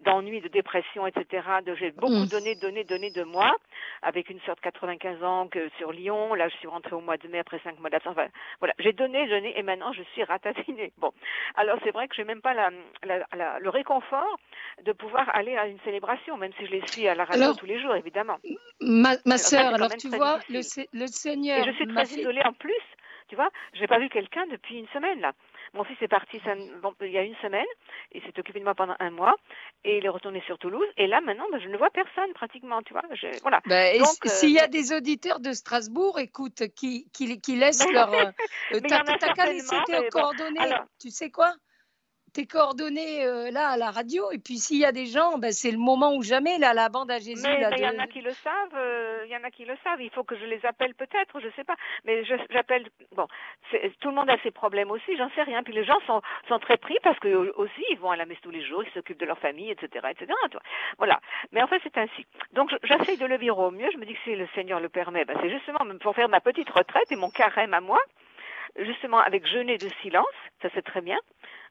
[0.00, 1.46] d'ennuis, de dépression, etc.
[1.66, 2.28] De, j'ai beaucoup Mm.
[2.28, 3.54] donné, donné, donné de moi,
[4.02, 6.34] avec une sœur de 95 ans que sur Lyon.
[6.34, 8.12] Là, je suis rentrée au mois de mai après cinq mois d'absence.
[8.16, 8.28] Enfin,
[8.60, 10.92] voilà, j'ai donné, donné, et maintenant je suis ratatinée.
[10.98, 11.12] Bon,
[11.56, 12.70] alors c'est vrai que j'ai même pas la,
[13.04, 14.38] la- la- le réconfort
[14.84, 17.56] de pouvoir aller à une célébration, même si je les suis à la radio Alors-
[17.56, 18.38] tous les jours, évidemment.
[18.80, 20.60] Ma, ma sœur, alors tu vois, le,
[20.92, 22.72] le Seigneur Et je suis très isolée en plus.
[23.28, 25.32] Tu vois, j'ai pas vu quelqu'un depuis une semaine là.
[25.74, 26.40] Mon fils est parti
[27.02, 27.66] il y a une semaine,
[28.12, 29.34] il s'est occupé de moi pendant un mois,
[29.84, 30.86] et il est retourné sur Toulouse.
[30.96, 33.02] Et là maintenant, ben, je ne vois personne pratiquement, tu vois.
[33.12, 33.60] Je- voilà.
[33.66, 38.12] Ben, euh, s'il y a des auditeurs de Strasbourg, écoute, qui, qui, qui laissent leur.
[38.12, 38.24] euh,
[38.72, 39.02] euh, T'as
[40.02, 40.60] bon, coordonnées.
[40.60, 41.52] alors- Tu sais quoi?
[42.38, 44.30] Tes coordonnées euh, là à la radio.
[44.30, 46.88] Et puis s'il y a des gens, ben, c'est le moment ou jamais, là, la
[46.88, 47.42] bande à Jésus.
[47.42, 49.74] Mais il y en a qui le savent, euh, il y en a qui le
[49.82, 50.00] savent.
[50.00, 51.74] Il faut que je les appelle peut-être, je sais pas.
[52.04, 52.86] Mais j'appelle.
[53.16, 53.26] Bon,
[54.00, 55.64] tout le monde a ses problèmes aussi, j'en sais rien.
[55.64, 58.24] Puis les gens sont, sont très pris parce que euh, aussi ils vont à la
[58.24, 60.32] messe tous les jours, ils s'occupent de leur famille, etc., etc.
[60.96, 61.18] Voilà.
[61.50, 62.24] Mais en fait c'est ainsi.
[62.52, 63.90] Donc je- j'essaye de le vivre au mieux.
[63.92, 66.40] Je me dis que si le Seigneur le permet, ben, c'est justement pour faire ma
[66.40, 67.98] petite retraite et mon carême à moi,
[68.78, 70.26] justement avec jeûner de silence.
[70.62, 71.18] Ça c'est très bien.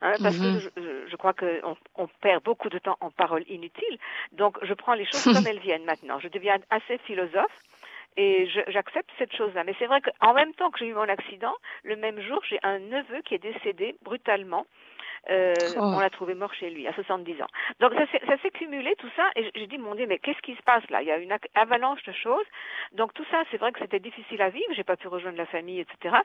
[0.01, 0.53] hein, parce Mhm.
[0.53, 3.97] que je, je- je crois qu'on on perd beaucoup de temps en paroles inutiles.
[4.33, 6.19] Donc, je prends les choses comme elles viennent maintenant.
[6.19, 7.57] Je deviens assez philosophe
[8.15, 9.63] et je- j'accepte cette chose-là.
[9.63, 12.59] Mais c'est vrai qu'en même temps que j'ai eu mon accident, le même jour, j'ai
[12.63, 14.65] un neveu qui est décédé brutalement.
[15.29, 15.81] Euh, Oh.
[15.81, 17.47] On l'a trouvé mort chez lui à 70 ans.
[17.79, 20.61] Donc ça s'est- cumulé tout ça et j'ai dit mon Dieu mais qu'est-ce qui se
[20.63, 21.01] passe là?
[21.01, 22.45] Il y a une avalanche de choses.
[22.93, 24.65] Donc tout ça c'est vrai que c'était difficile à vivre.
[24.73, 26.15] J'ai pas pu rejoindre la famille etc.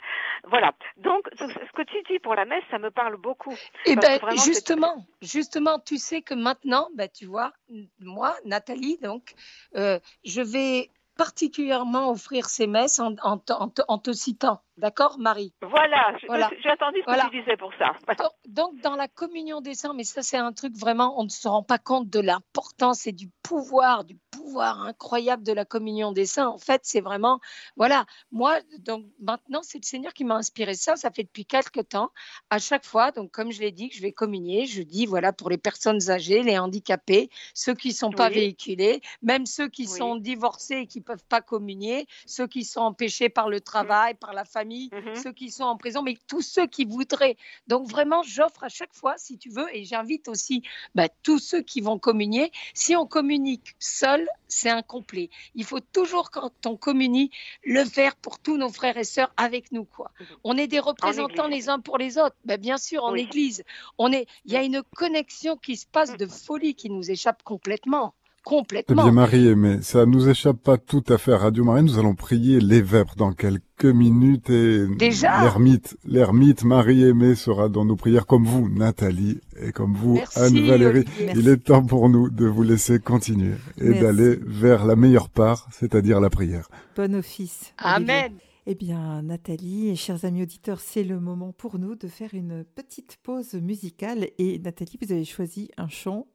[0.45, 0.73] Voilà.
[0.97, 3.55] Donc ce que tu dis pour la messe ça me parle beaucoup.
[3.87, 7.53] Eh Parce que ben, vraiment, justement, justement, tu sais que maintenant, ben, tu vois,
[8.01, 9.35] moi, Nathalie, donc,
[9.77, 14.61] euh, je vais particulièrement offrir ces messes en, en te citant.
[14.83, 16.13] D'accord, Marie Voilà.
[16.27, 16.51] Voilà.
[16.61, 17.27] J'ai attendu ce Voilà.
[17.27, 17.93] que tu disais pour ça.
[18.19, 21.29] donc, donc, dans la communion des saints, mais ça, c'est un truc vraiment, on ne
[21.29, 26.11] se rend pas compte de l'importance et du pouvoir, du pouvoir incroyable de la communion
[26.11, 26.49] des saints.
[26.49, 27.39] En fait, c'est vraiment,
[27.77, 30.97] voilà, moi, donc maintenant, c'est le Seigneur qui m'a inspiré ça.
[30.97, 32.11] Ça fait depuis quelques temps.
[32.51, 35.33] À chaque fois, donc, comme je l'ai dit, que je vais communier, je dis, voilà,
[35.33, 38.35] pour les personnes âgées, les handicapés, ceux qui ne sont pas Oui.
[38.35, 39.97] véhiculés, même ceux qui Oui.
[39.99, 44.15] sont divorcés et qui ne peuvent pas communier, ceux qui sont empêchés par le travail,
[44.15, 45.15] par la famille, Mhm.
[45.15, 47.37] ceux qui sont en prison, mais tous ceux qui voudraient.
[47.67, 50.63] Donc vraiment, j'offre à chaque fois, si tu veux, et j'invite aussi
[50.95, 52.51] bah, tous ceux qui vont communier.
[52.75, 55.31] Si on communique seul, c'est incomplet.
[55.55, 57.31] Il faut toujours, quand on communie,
[57.65, 59.85] le faire pour tous nos frères et sœurs avec nous.
[59.85, 60.11] quoi.
[60.21, 60.27] Mhm.
[60.45, 62.37] On est des représentants les uns pour les autres.
[62.45, 63.21] Ben, bien sûr, en Oui.
[63.21, 63.65] Église,
[63.99, 64.27] on est.
[64.45, 68.15] Il y a une connexion qui se passe de folie qui nous échappe complètement.
[68.45, 69.05] Eh Complètement.
[69.05, 71.85] bien, Marie, mais ça nous échappe pas tout à fait à Radio Marie.
[71.85, 77.85] Nous allons prier les vêpres dans quelques minutes et Déjà l'ermite, l'ermite Marie-Aimée sera dans
[77.85, 81.05] nos prières comme vous, Nathalie, et comme vous, Merci, Anne-Valérie.
[81.37, 85.69] Il est temps pour nous de vous laisser continuer et d'aller vers la meilleure part,
[85.71, 86.69] c'est-à-dire la prière.
[86.97, 87.73] Bon office.
[87.85, 88.13] Olivier.
[88.15, 88.33] Amen.
[88.67, 92.65] Eh bien, Nathalie et chers amis auditeurs, c'est le moment pour nous de faire une
[92.65, 94.29] petite pause musicale.
[94.39, 96.29] Et Nathalie, vous avez choisi un chant,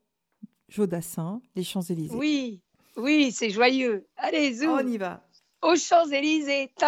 [0.70, 2.16] Jodassin, Les Champs-Élysées.
[2.16, 2.62] Oui,
[2.98, 4.08] oui, c'est joyeux.
[4.18, 4.70] Allez, zou.
[4.70, 5.24] On y va.
[5.62, 6.72] aux Champs-Élysées.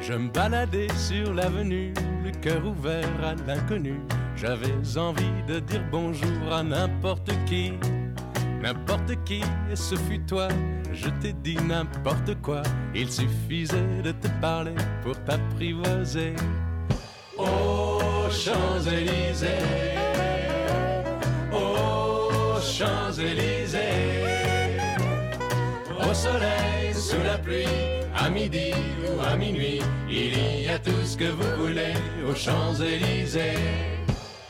[0.00, 4.00] Je me baladais sur l'avenue, le cœur ouvert à l'inconnu.
[4.36, 7.72] J'avais envie de dire bonjour à n'importe qui,
[8.64, 10.48] n'importe qui, et ce fut toi.
[10.92, 12.62] Je t'ai dit n'importe quoi,
[12.94, 16.34] il suffisait de te parler pour t'apprivoiser.
[17.36, 19.48] Aux Champs-Élysées,
[21.52, 23.80] aux Champs-Élysées,
[26.00, 27.66] au soleil, sous la pluie,
[28.16, 28.72] à midi
[29.06, 31.94] ou à minuit, il y a tout ce que vous voulez
[32.26, 34.03] aux Champs-Élysées.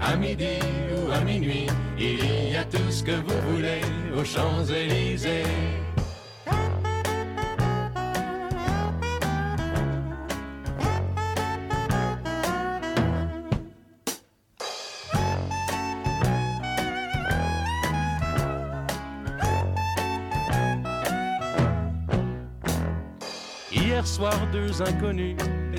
[0.00, 0.58] à midi
[0.96, 1.66] ou à minuit,
[1.98, 3.80] il y a tout ce que vous voulez
[4.16, 5.44] aux Champs-Élysées.
[23.72, 25.36] Hier soir, deux inconnus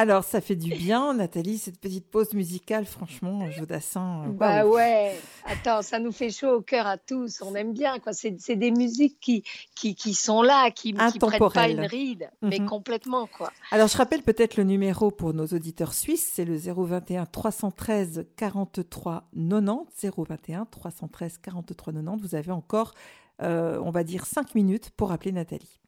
[0.00, 4.26] Alors, ça fait du bien, Nathalie, cette petite pause musicale, franchement, Jodassin.
[4.28, 7.42] euh, Bah ouais, attends, ça nous fait chaud au cœur à tous.
[7.42, 8.12] On aime bien, quoi.
[8.12, 9.42] C'est c'est des musiques qui,
[9.74, 12.66] qui, qui sont là, qui ne prennent pas une ride, mais Mhm.
[12.68, 13.50] complètement, quoi.
[13.72, 19.28] Alors, je rappelle peut-être le numéro pour nos auditeurs suisses, c'est le 021 313 43
[19.34, 19.86] 90.
[20.00, 22.22] 021 313 43 90.
[22.22, 22.94] Vous avez encore,
[23.42, 25.80] euh, on va dire, 5 minutes pour appeler Nathalie.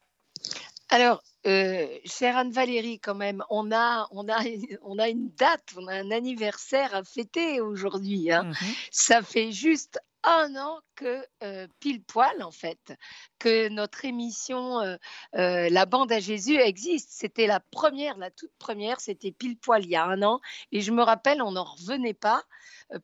[0.89, 4.39] Alors, euh, chère Anne-Valérie, quand même, on a, on, a,
[4.83, 8.31] on a une date, on a un anniversaire à fêter aujourd'hui.
[8.31, 8.45] hein.
[8.45, 8.55] Mhm.
[8.91, 12.93] Ça fait juste un an que, euh, pile poil en fait,
[13.39, 14.97] que notre émission euh,
[15.37, 17.09] euh, La bande à Jésus existe.
[17.11, 20.41] C'était la première, la toute première, c'était pile poil il y a un an.
[20.73, 22.43] Et je me rappelle, on n'en revenait pas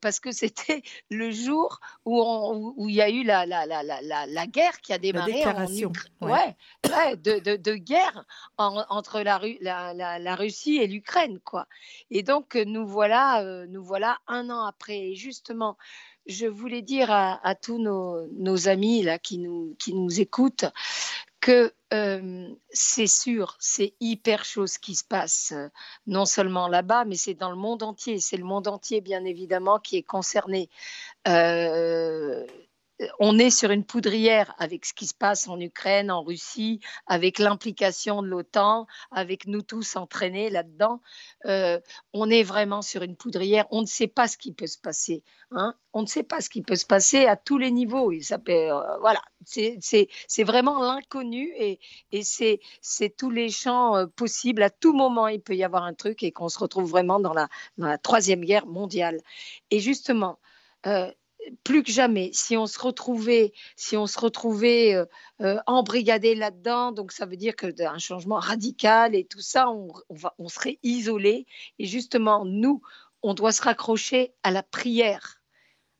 [0.01, 3.65] parce que c'était le jour où on- où où il y a eu la, la,
[3.65, 5.33] la, la, la, la guerre qui a démarré.
[5.33, 6.33] en déclaration, Ukra- ouais.
[6.33, 6.57] ouais,
[6.95, 8.25] ouais, de, de, de guerre
[8.59, 11.67] en- entre la, la, la, la Russie et l'Ukraine, quoi.
[12.11, 14.99] Et donc, nous voilà, nous voilà un an après.
[14.99, 15.79] Et justement,
[16.27, 20.67] je voulais dire à, tous nos, amis là, qui, nous, qui nous écoutent
[21.41, 25.69] que euh, c'est sûr, c'est hyper ce qui se passe, euh,
[26.09, 28.19] non seulement là-bas, mais c'est dans le monde entier.
[28.19, 30.69] C'est le monde entier, bien évidemment, qui est concerné.
[31.29, 32.45] Euh,
[33.19, 37.39] on est sur une poudrière avec ce qui se passe en Ukraine, en Russie, avec
[37.39, 41.01] l'implication de l'OTAN, avec nous tous entraînés là-dedans.
[41.45, 41.79] Euh,
[42.13, 43.67] on est vraiment sur une poudrière.
[43.71, 45.23] On ne sait pas ce qui peut se passer.
[45.51, 45.75] hein.
[45.93, 48.13] On ne sait pas ce qui peut se passer à tous les niveaux.
[48.13, 51.79] Et ça euh, voilà, c'est vraiment l'inconnu et,
[52.23, 52.61] c'est
[53.17, 54.63] tous les champs euh, possibles.
[54.63, 57.35] À tout moment, il peut y avoir un truc et qu'on se retrouve vraiment dans
[57.35, 59.21] la, dans la troisième guerre mondiale.
[59.71, 60.39] Et justement,
[61.65, 65.05] plus que jamais, si on se retrouvait, si on se retrouvait euh,
[65.41, 69.93] euh, embrigadé là-dedans, donc ça veut dire que d'un changement radical et tout ça, on,
[70.39, 71.47] on serait isolé.
[71.79, 72.83] Et justement, nous,
[73.23, 75.41] on doit se raccrocher à la prière,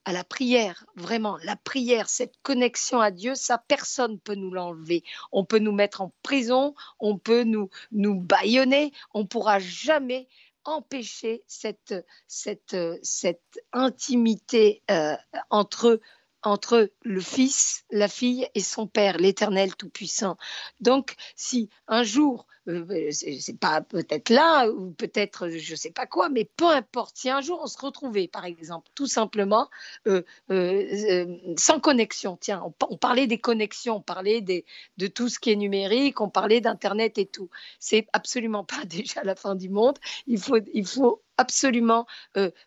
[0.07, 5.03] à la prière, vraiment, la prière, cette connexion à Dieu, ça, personne peut nous l'enlever.
[5.33, 10.29] On peut nous mettre en prison, on peut nous, nous bâillonner, on pourra jamais
[10.69, 11.95] empêcher cette,
[12.29, 15.17] cette, cette intimité euh,
[15.51, 16.01] entre,
[16.43, 20.37] entre le Fils, la fille et son Père, l'Éternel Tout-Puissant.
[20.81, 26.29] Donc, si un jour, euh, c'est pas peut-être là ou peut-être je sais pas quoi,
[26.29, 29.69] mais peu importe, si un jour on se retrouvait, par exemple, tout simplement
[30.09, 35.51] euh, euh, sans connexion, tiens, on, parlait des connexions, on parlait de tout ce qui
[35.51, 37.51] est numérique, on parlait d'Internet et tout.
[37.79, 39.99] C'est absolument pas déjà la fin du monde.
[40.27, 42.07] Il faut, il faut absolument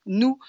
[0.05, 0.39] nous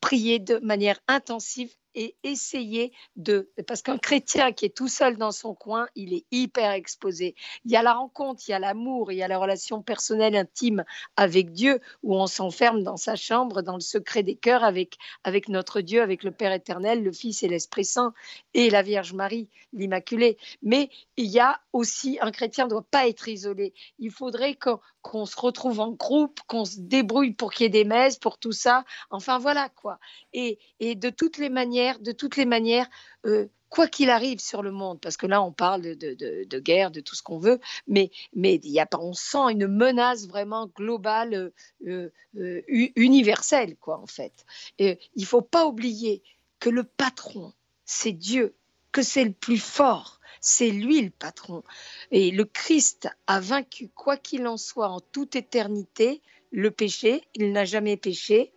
[0.00, 3.50] prier de manière intensive et essayer de...
[3.66, 7.34] Parce qu'un chrétien qui est tout seul dans son coin, il est hyper exposé.
[7.64, 10.36] Il y a la rencontre, il y a l'amour, il y a la relation personnelle
[10.36, 10.84] intime
[11.16, 15.48] avec Dieu, où on s'enferme dans sa chambre, dans le secret des cœurs, avec, avec
[15.48, 18.14] notre Dieu, avec le Père éternel, le Fils et l'Esprit Saint,
[18.54, 20.38] et la Vierge Marie, l'Immaculée.
[20.62, 23.74] Mais il y a aussi, un chrétien ne doit pas être isolé.
[23.98, 24.78] Il faudrait qu'on
[25.08, 28.36] qu'on se retrouve en groupe, qu'on se débrouille pour qu'il y ait des messes, pour
[28.36, 28.84] tout ça.
[29.08, 29.98] Enfin voilà quoi.
[30.34, 32.86] Et, de toutes les manières, de toutes les manières,
[33.24, 36.90] euh, quoi qu'il arrive sur le monde, parce que là on parle de, de, guerre,
[36.90, 41.52] de tout ce qu'on veut, mais mais y a on sent une menace vraiment globale,
[41.86, 44.44] euh, euh, universelle quoi en fait.
[44.78, 46.22] Et il faut pas oublier
[46.60, 47.54] que le patron,
[47.86, 48.57] c'est Dieu,
[48.92, 50.20] que c'est le plus fort.
[50.40, 51.62] C'est lui le patron.
[52.10, 56.22] Et le Christ a vaincu, quoi qu'il en soit, en toute éternité,
[56.52, 57.22] le péché.
[57.34, 58.52] Il n'a jamais péché,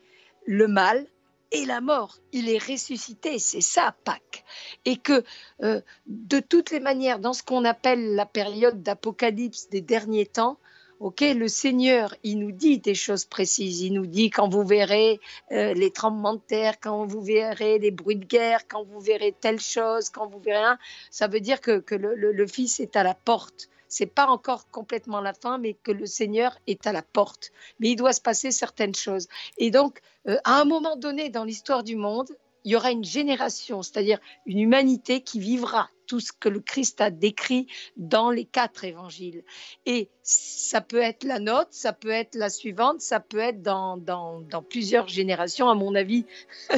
[0.46, 1.08] le mal
[1.52, 2.18] et la mort.
[2.32, 3.40] Il est ressuscité.
[3.40, 4.46] C'est ça, Pâques.
[4.86, 5.24] Et que
[5.64, 10.60] euh, de toutes les manières, dans ce qu'on appelle la période d'apocalypse des derniers temps,
[11.02, 13.82] Ok, le Seigneur, il nous dit des choses précises.
[13.82, 15.20] Il nous dit quand vous verrez
[15.52, 19.32] euh, les tremblements de terre, quand vous verrez les bruits de guerre, quand vous verrez
[19.32, 20.78] telle chose, quand vous verrez un,
[21.10, 23.68] ça veut dire que, le, Fils est à la porte.
[23.88, 27.52] C'est pas encore complètement la fin, mais que le Seigneur est à la porte.
[27.80, 29.28] Mais il doit se passer certaines choses.
[29.58, 32.30] Et donc, euh, à un moment donné dans l'histoire du monde,
[32.64, 37.00] il y aura une génération, c'est-à-dire une humanité qui vivra tout ce que le Christ
[37.00, 39.46] a décrit dans les quatre évangiles.
[39.86, 43.96] Et ça peut être la note, ça peut être la suivante, ça peut être dans,
[43.96, 46.26] dans, plusieurs générations, à mon avis.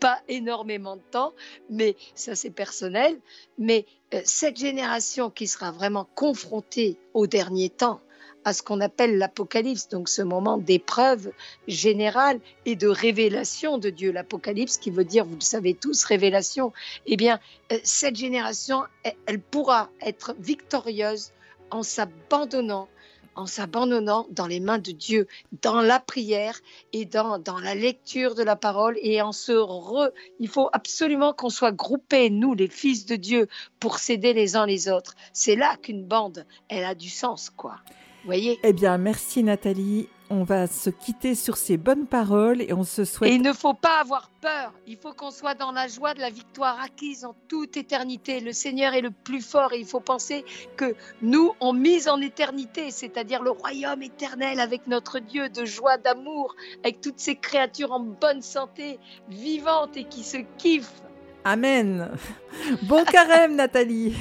[0.00, 1.32] pas énormément de temps,
[1.70, 3.16] mais ça c'est personnel.
[3.58, 8.00] Mais euh, cette génération qui sera vraiment confrontée au dernier temps,
[8.44, 11.32] à ce qu'on appelle l'Apocalypse, donc ce moment d'épreuve
[11.66, 14.12] générale et de révélation de Dieu.
[14.12, 16.72] L'Apocalypse qui veut dire, vous le savez tous, révélation.
[17.06, 17.40] Eh bien,
[17.72, 18.82] euh, cette génération,
[19.26, 21.32] elle pourra être victorieuse
[21.70, 22.88] en s'abandonnant
[23.36, 25.26] en s'abandonnant dans les mains de Dieu,
[25.62, 26.60] dans la prière
[26.92, 30.10] et dans, dans la lecture de la parole et en se re...
[30.38, 33.48] Il faut absolument qu'on soit groupés, nous, les fils de Dieu,
[33.80, 35.14] pour s'aider les uns les autres.
[35.32, 37.76] C'est là qu'une bande, elle a du sens, quoi
[38.24, 40.08] voyez Eh bien, merci Nathalie.
[40.30, 43.30] On va se quitter sur ces bonnes paroles et on se souhaite.
[43.30, 44.72] Et il ne faut pas avoir peur.
[44.86, 48.40] Il faut qu'on soit dans la joie de la victoire acquise en toute éternité.
[48.40, 50.44] Le Seigneur est le plus fort et il faut penser
[50.76, 55.98] que nous, on mise en éternité, c'est-à-dire le royaume éternel avec notre Dieu de joie,
[55.98, 58.98] d'amour, avec toutes ces créatures en bonne santé,
[59.28, 61.02] vivantes et qui se kiffent.
[61.44, 62.10] Amen.
[62.84, 64.14] Bon carême, Nathalie.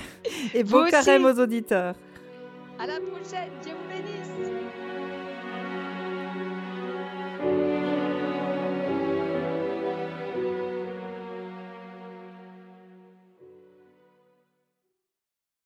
[0.54, 1.96] Et bon carême aux auditeurs.
[2.80, 3.52] À la prochaine.
[3.62, 4.53] Dieu vous bénisse.